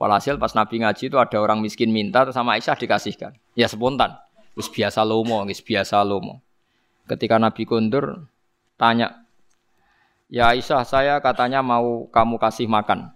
[0.00, 3.36] Walhasil pas Nabi ngaji itu ada orang miskin minta terus sama Aisyah dikasihkan.
[3.52, 4.16] Ya spontan.
[4.56, 6.40] Terus biasa lomo, guys, biasa lomo.
[7.04, 8.26] Ketika Nabi kundur
[8.80, 9.28] tanya,
[10.32, 13.12] "Ya Aisyah, saya katanya mau kamu kasih makan."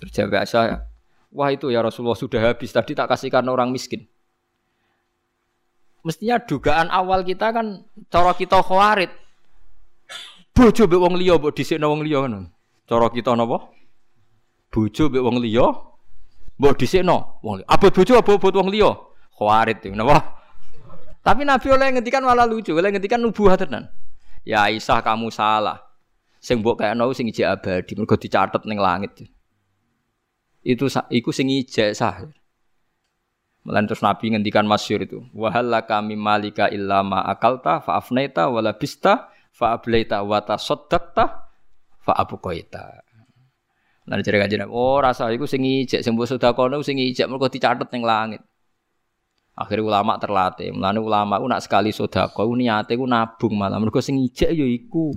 [0.00, 0.88] Terjawab Aisyah,
[1.28, 4.08] wah itu ya Rasulullah sudah habis tadi tak kasihkan orang miskin.
[6.06, 9.10] Mestinya dugaan awal kita kan cara kita khawarit.
[10.54, 12.50] Bojo mbek wong liya mbok dhisikno wong liya ngono.
[12.88, 13.70] Cara kita napa?
[14.70, 15.66] Bojo mbek wong liya
[16.58, 17.66] mbok dhisikno wong liya.
[17.66, 18.90] Abot bojo abot wong liya.
[19.34, 20.38] Khawarit napa?
[21.22, 23.90] Tapi Nabi oleh ngendikan malah lucu, oleh ngendikan nubuah tenan.
[24.46, 25.82] Ya Aisyah kamu salah.
[26.38, 29.28] Sing mbok kayakno sing ijek abadi, mergo dicatet ning langit
[30.68, 32.28] itu iku sing ijek sah.
[33.68, 35.20] Melan terus Nabi ngendikan masyur itu.
[35.36, 41.24] Wahalla kami malika illa ma akalta fa afnaita wala bista fa ablaita wa tasaddaqta
[42.00, 43.04] fa abqaita.
[44.08, 47.92] Lan jare kanjeng oh rasa iku sing ijek sing mbok sedekah sing ijek mergo dicatet
[47.92, 48.40] ning langit.
[49.52, 50.72] Akhirnya ulama terlatih.
[50.72, 55.12] Mulane ulama ku nak sekali sedekah niate ku nabung malah mergo sing ijek ya iku.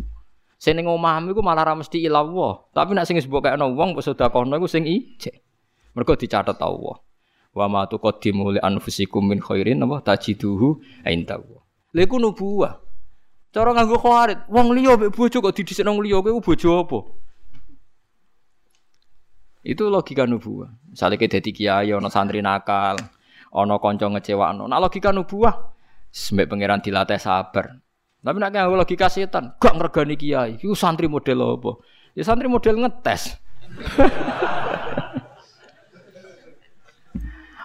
[0.60, 2.68] Sing ning omahmu iku malah ra mesti ilawah.
[2.76, 5.40] Tapi nek sing mbok kayakno wong mbok sedekahno iku sing ijek.
[5.96, 7.00] Dicatat Allah.
[7.52, 11.60] Wa ma tuqaddimu li anfusikum min khairin apa tajiduhu indahu.
[11.92, 12.80] Lha iku nubuwah.
[13.52, 17.00] Cara nganggo khawarit, wong liya mek bojo kok didhisik nang liya kowe bojo apa?
[19.68, 20.72] Itu logika nubuwah.
[20.88, 22.96] Misalnya kita dadi kiai ana santri nakal,
[23.52, 24.72] ana kanca ngecewakno.
[24.72, 25.76] Nah logika nubuwah,
[26.08, 27.76] sembek pangeran dilatih sabar.
[28.24, 30.52] Tapi nek nganggo logika setan, gak ngregani kiai.
[30.56, 31.72] Iku santri model apa?
[32.16, 33.36] Ya santri model ngetes.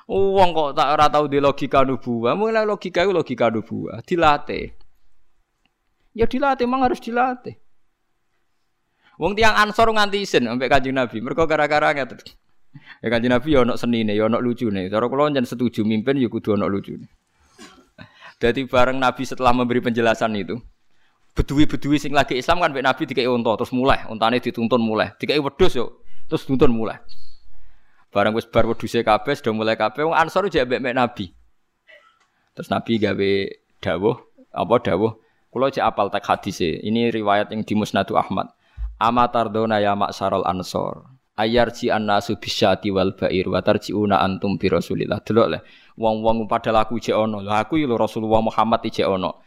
[0.07, 4.71] Wong kok tak ora tau di logika nubuwah, mulai logika itu logika nubuwah, dilatih.
[6.15, 7.59] Ya dilatih, memang harus dilatih.
[9.19, 11.19] Wong tiang ansor nganti isin sampai kanjeng Nabi.
[11.25, 12.21] Mereka gara-gara ngeten.
[13.01, 14.93] Ya kanjeng Nabi ya ono senine, ya ono lucune.
[14.93, 17.09] Cara kula njen setuju mimpin ya kudu ono lucune.
[18.37, 20.61] Jadi bareng Nabi setelah memberi penjelasan itu,
[21.33, 25.73] bedui-bedui sing lagi Islam kan Nabi dikai unta terus mulai, untane dituntun mulai, dikai wedhus
[25.73, 27.01] yo, terus tuntun mulai.
[28.17, 31.37] Barang wis bar wedhuse kabeh sudah mulai kabeh wong Ansor jek mbek Nabi.
[32.57, 33.33] Terus Nabi gawe
[33.85, 34.17] dawuh,
[34.57, 35.21] apa dawuh?
[35.53, 36.81] Kula cek apal tek hadise.
[36.81, 38.49] Ini riwayat yang di Musnadu Ahmad.
[38.97, 41.13] Amatardona ya maksarul ansor.
[41.37, 45.21] Ayarji annasu bisyati wal bair wa tarjiuna antum bi Rasulillah.
[45.21, 45.59] Delok le.
[46.01, 47.45] Wong-wong padahal aku jek ono.
[47.45, 49.45] Lha aku lho Rasulullah Muhammad jek ono.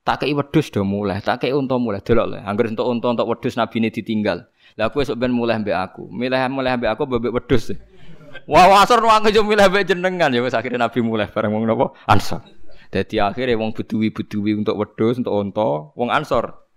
[0.00, 2.00] Tak kei wedhus do mulai, tak kei unta mulai.
[2.00, 2.38] Delok le.
[2.40, 4.48] Angger entuk unta entuk wedhus nabi ini ditinggal.
[4.80, 6.08] Lah aku esuk ben mulai mbek aku.
[6.08, 7.76] Milih mulai mbek aku bebek wedhus.
[8.46, 11.96] Wah, asor wong yo milih mbek jenengan ya wis akhirnya nabi mulai bareng wong napa?
[12.06, 12.44] Ansor.
[12.88, 16.68] Dadi akhirnya wong beduwi-beduwi untuk wedhus, untuk unta, wong Ansor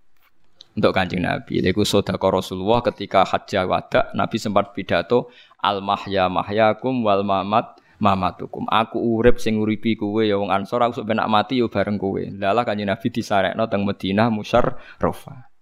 [0.76, 1.60] untuk kanjeng Nabi.
[1.60, 5.28] Iku sodako Rasulullah ketika hajjah wada Nabi sempat pidato
[5.60, 8.66] al mahya mahyakum wal mamat mamatukum.
[8.66, 12.20] Aku urip sing uripi kowe ya wong Ansor aku sok mati yo bareng kowe.
[12.20, 15.52] Lalah kanjeng Nabi disarekno teng Madinah musyarrafah.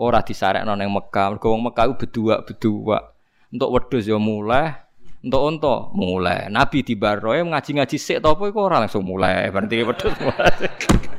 [0.00, 1.36] Ora disarekno ning Mekah.
[1.36, 2.98] Mergo wong Mekah bedua-bedua.
[3.52, 4.72] Untuk wedhus ya mulai,
[5.22, 6.50] untuk unta mulai.
[6.50, 9.46] Nabi di baroe ngaji-ngaji sik to apa iku ora langsung mulai.
[9.54, 10.14] Berarti wedhus.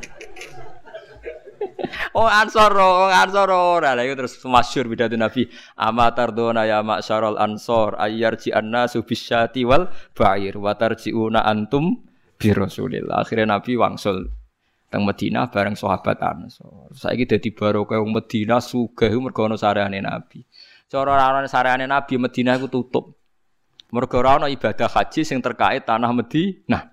[2.13, 3.97] Oh ansor, oh ansor ora.
[3.97, 5.49] Lah iku terus masyhur pidato Nabi.
[5.73, 12.05] Amatar dona ya masyarul ansor ayyarji annasu bisyati wal ba'ir wa tarjiuna antum
[12.37, 13.25] bi Rasulillah.
[13.25, 14.29] Akhirnya Nabi wangsul
[14.93, 16.93] teng Madinah bareng sahabat Ansor.
[16.93, 20.45] Saiki dadi barokah wong Madinah sugih mergo ana sareane Nabi.
[20.85, 23.22] Cara ora sareane Nabi Madinah iku tutup.
[23.93, 26.89] Mergo ora ibadah haji sing terkait tanah Madinah.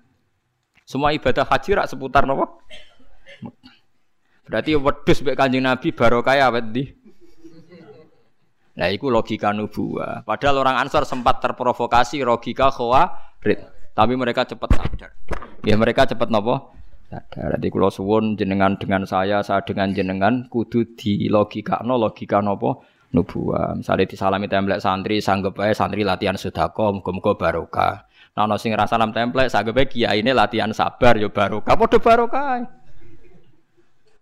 [0.85, 2.61] Semua ibadah haji rak seputar napa?
[4.45, 6.83] Berarti wedhus mbek Kanjeng Nabi barokah awet di.
[8.77, 10.23] Nah, itu logika nubuah.
[10.23, 13.59] Padahal orang Ansar sempat terprovokasi logika khawarid.
[13.91, 15.11] Tapi mereka cepat sadar.
[15.65, 16.71] Ya mereka cepat nopo?
[17.09, 17.59] Sadar.
[17.59, 22.85] Jadi kalau suwun jenengan dengan saya, saya dengan jenengan kudu di logika no logika nopo
[23.11, 23.77] nubuah.
[23.79, 28.07] Misalnya disalami template santri, sanggup aja santri latihan sudako, muga-muga barokah.
[28.31, 31.75] Nah, no sing rasa salam template, sanggup aja kiai ini latihan sabar, yo barokah.
[31.75, 32.63] Podo barokah.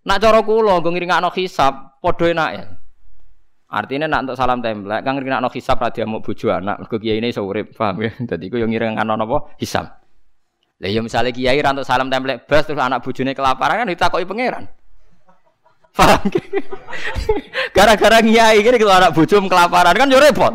[0.09, 2.65] Nak cara kula nggo ngringakno hisab padha ya.
[3.69, 7.29] Artinya nak untuk salam templek kang ngringakno hisab ra diamuk bojo anak mergo kiai ini
[7.29, 8.11] urip, paham ya?
[8.33, 9.85] Dadi iku yo ngringakno napa hisab.
[10.81, 14.65] Lah ya misalnya kiai ra salam templek bas terus anak bojone kelaparan kan ditakoki pangeran.
[15.97, 16.29] Paham
[17.75, 20.53] Gara-gara kiai gini kalau anak bojo kelaparan kan yo repot.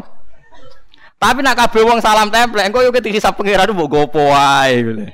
[1.18, 5.04] Tapi nak kabeh wong salam templek engko yo ketisab pangeran mbok gopo wae gitu.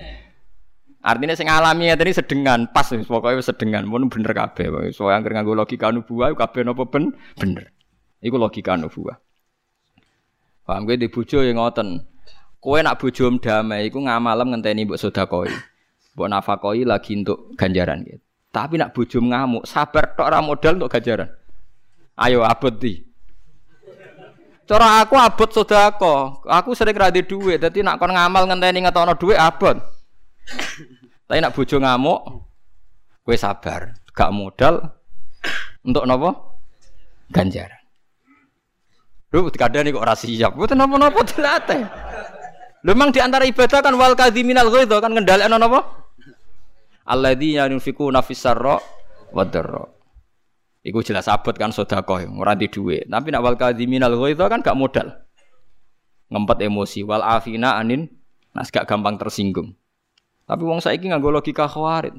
[1.00, 4.92] Artinya sing alami ya tadi sedengan, pas pokoknya sedengan, pun bener kabeh.
[4.92, 7.72] So yang nganggo logika nubuah kabeh napa ben bener.
[8.20, 9.16] Iku logika nubuah.
[10.68, 12.04] Paham gue di bojo yang ngoten.
[12.60, 15.48] Kowe nak bojo damai iku ngamalem ngenteni mbok sedakoi.
[16.12, 18.20] Mbok nafakoi lagi untuk ganjaran gitu.
[18.50, 21.30] Tapi nak bojo ngamuk, sabar tok ora modal untuk ganjaran.
[22.18, 22.98] Ayo abot di.
[24.66, 26.42] Cara aku abot sodako.
[26.46, 27.62] Aku sering radi duit.
[27.62, 29.78] Jadi nak kon ngamal ngenteni ngetono duit abot.
[31.30, 32.20] Tapi nak bojo ngamuk,
[33.22, 33.94] kue sabar.
[34.10, 34.82] Gak modal
[35.86, 36.58] untuk nopo
[37.30, 37.78] ganjaran.
[39.30, 40.58] Lu kadang nih kok rasi siap.
[40.58, 41.86] Buat nopo nopo dilatih.
[42.82, 45.99] Lu memang di antara ibadah kan wal kadhiminal ghaidha kan kendhalekno napa?
[47.06, 48.76] Alladzina yunfikuna fis sarra
[49.32, 49.84] wa dharra.
[50.80, 53.08] Iku jelas abot kan sedekah ora di dhuwit.
[53.08, 55.12] Tapi nak wal kadhiminal ghaidha kan gak modal.
[56.32, 58.08] Ngempet emosi wal afina anin
[58.56, 59.76] nas gak gampang tersinggung.
[60.48, 62.16] Tapi wong saiki nganggo logika khawarit.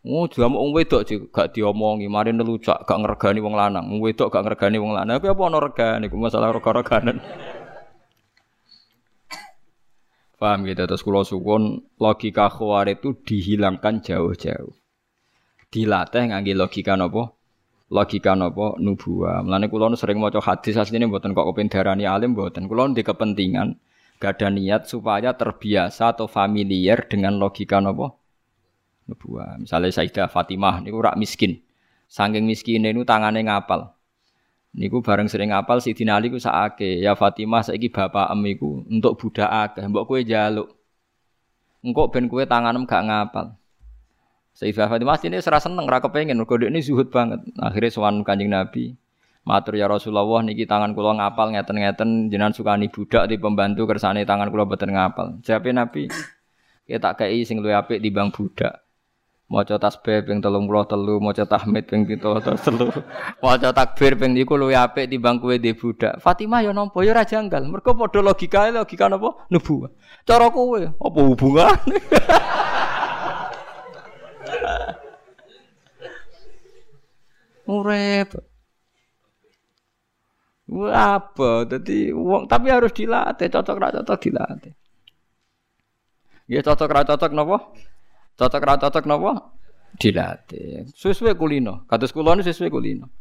[0.00, 3.84] Oh, jamu wong wedok gak diomongi, mari nelucak gak ngergani wong lanang.
[3.86, 5.20] Wong wedok gak ngergani wong lanang.
[5.20, 7.20] Tapi apa ana regane iku masalah rega-reganan.
[10.40, 14.72] Paham gitu terus kula suwun logika khawarit itu dihilangkan jauh-jauh.
[15.68, 17.36] Dilatih ngangge logika napa?
[17.92, 19.44] Logika napa nubuah.
[19.44, 22.72] Mulane kula sering maca hadis asline mboten kok kepen darani alim mboten.
[22.72, 23.76] Kula ndek kepentingan
[24.16, 28.16] gak ada niat supaya terbiasa atau familiar dengan logika napa?
[29.12, 29.60] Nubuah.
[29.60, 31.60] Misalnya Sayyidah Fatimah niku rak miskin.
[32.08, 33.92] Saking miskin niku tangane ngapal.
[34.70, 39.18] Niku bareng sering ngapal si Ali ku saake, ya Fatimah saiki bapak em iku untuk
[39.18, 40.70] budak akeh, mbok kowe jaluk.
[41.82, 43.58] Engkok ben kowe tanganem gak ngapal.
[44.54, 47.42] Sayyidah Fatimah ini serasa seneng ra kepengin mergo ini zuhud banget.
[47.58, 48.94] Akhirnya sowan Kanjeng Nabi.
[49.40, 54.52] Matur ya Rasulullah niki tangan kula ngapal ngeten-ngeten jenengan sukani budak di pembantu kersane tangan
[54.52, 55.40] kula boten ngapal.
[55.40, 56.02] Jawabe Nabi,
[56.84, 58.84] "Kita kei sing luwih apik timbang budak."
[59.50, 65.42] Maca tasbih ping 33 maca tahmid ping 33 maca takbir ping iku luwih apik timbang
[65.42, 66.22] kowe di budak.
[66.22, 67.02] Fatimah ya nampa?
[67.02, 67.66] Ya ora janggal.
[67.66, 69.50] Mergo padha logikae logika napa?
[69.50, 69.90] Nubuwah
[70.22, 70.78] cara kowe?
[70.78, 71.98] Apa hubungane?
[80.70, 81.66] Wah, apa?
[81.66, 84.72] Jadi wong tapi harus dilatih, cocok ra cocok dilatih.
[86.46, 87.58] Ya cocok ra cocok napa?
[88.40, 89.52] Cocok ra cocok napa?
[90.00, 90.88] Dilatih.
[90.96, 91.84] Sesuai kulino.
[91.84, 93.12] Kados kula nu sesuai kulino.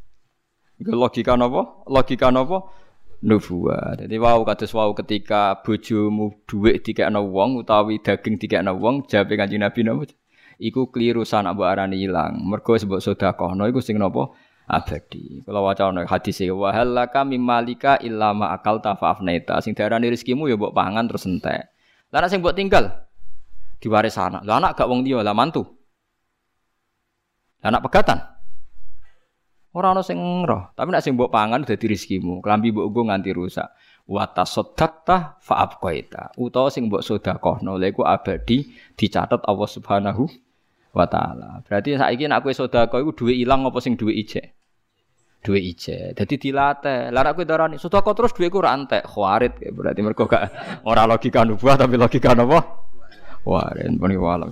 [0.79, 1.83] Iku logika napa?
[1.91, 2.71] Logika napa?
[3.19, 3.99] Nubuah.
[3.99, 9.59] Jadi wow kados wow ketika bojomu dhuwit dikekno wong utawi daging dikekno wong jabe Kanjeng
[9.59, 10.07] Nabi napa?
[10.55, 12.39] Iku keliru sana mbok arani ilang.
[12.39, 14.31] Mergo sebab sedekahno iku sing napa?
[14.69, 15.43] abadi.
[15.43, 19.59] Kalau waca ana hadis e wa halaka mimmalika illa ma akal tafafnaita.
[19.65, 21.73] Sing diarani rezekimu ya mbok pangan terus entek.
[22.13, 23.08] Lah sing mbok tinggal
[23.79, 24.43] diwaris anak.
[24.43, 25.63] Lah anak gak wong dia, lah mantu.
[27.63, 28.19] Lah anak pegatan.
[29.69, 30.17] Ora ana sing
[30.49, 32.41] roh, tapi nek sing mbok pangan dadi rezekimu.
[32.41, 33.69] Klambi mbok nggo nganti rusak.
[34.09, 36.33] Wa tasaddaqta fa abqaita.
[36.41, 38.65] Utawa sing mbok sedekahno lha iku abadi
[38.97, 40.25] dicatat Allah Subhanahu
[40.89, 41.61] wa taala.
[41.61, 44.57] Berarti saiki nek kowe sedekah iku duwe ilang apa sing duwe ijek?
[45.45, 46.17] Duwe ijek.
[46.17, 47.13] Dadi dilatih.
[47.13, 50.49] Lah nek kowe darani sedekah terus duwe ora entek, khawarit berarti mergo gak
[50.89, 52.88] ora logika nubuah tapi logika napa?
[53.47, 54.51] Wah, dan pun walau.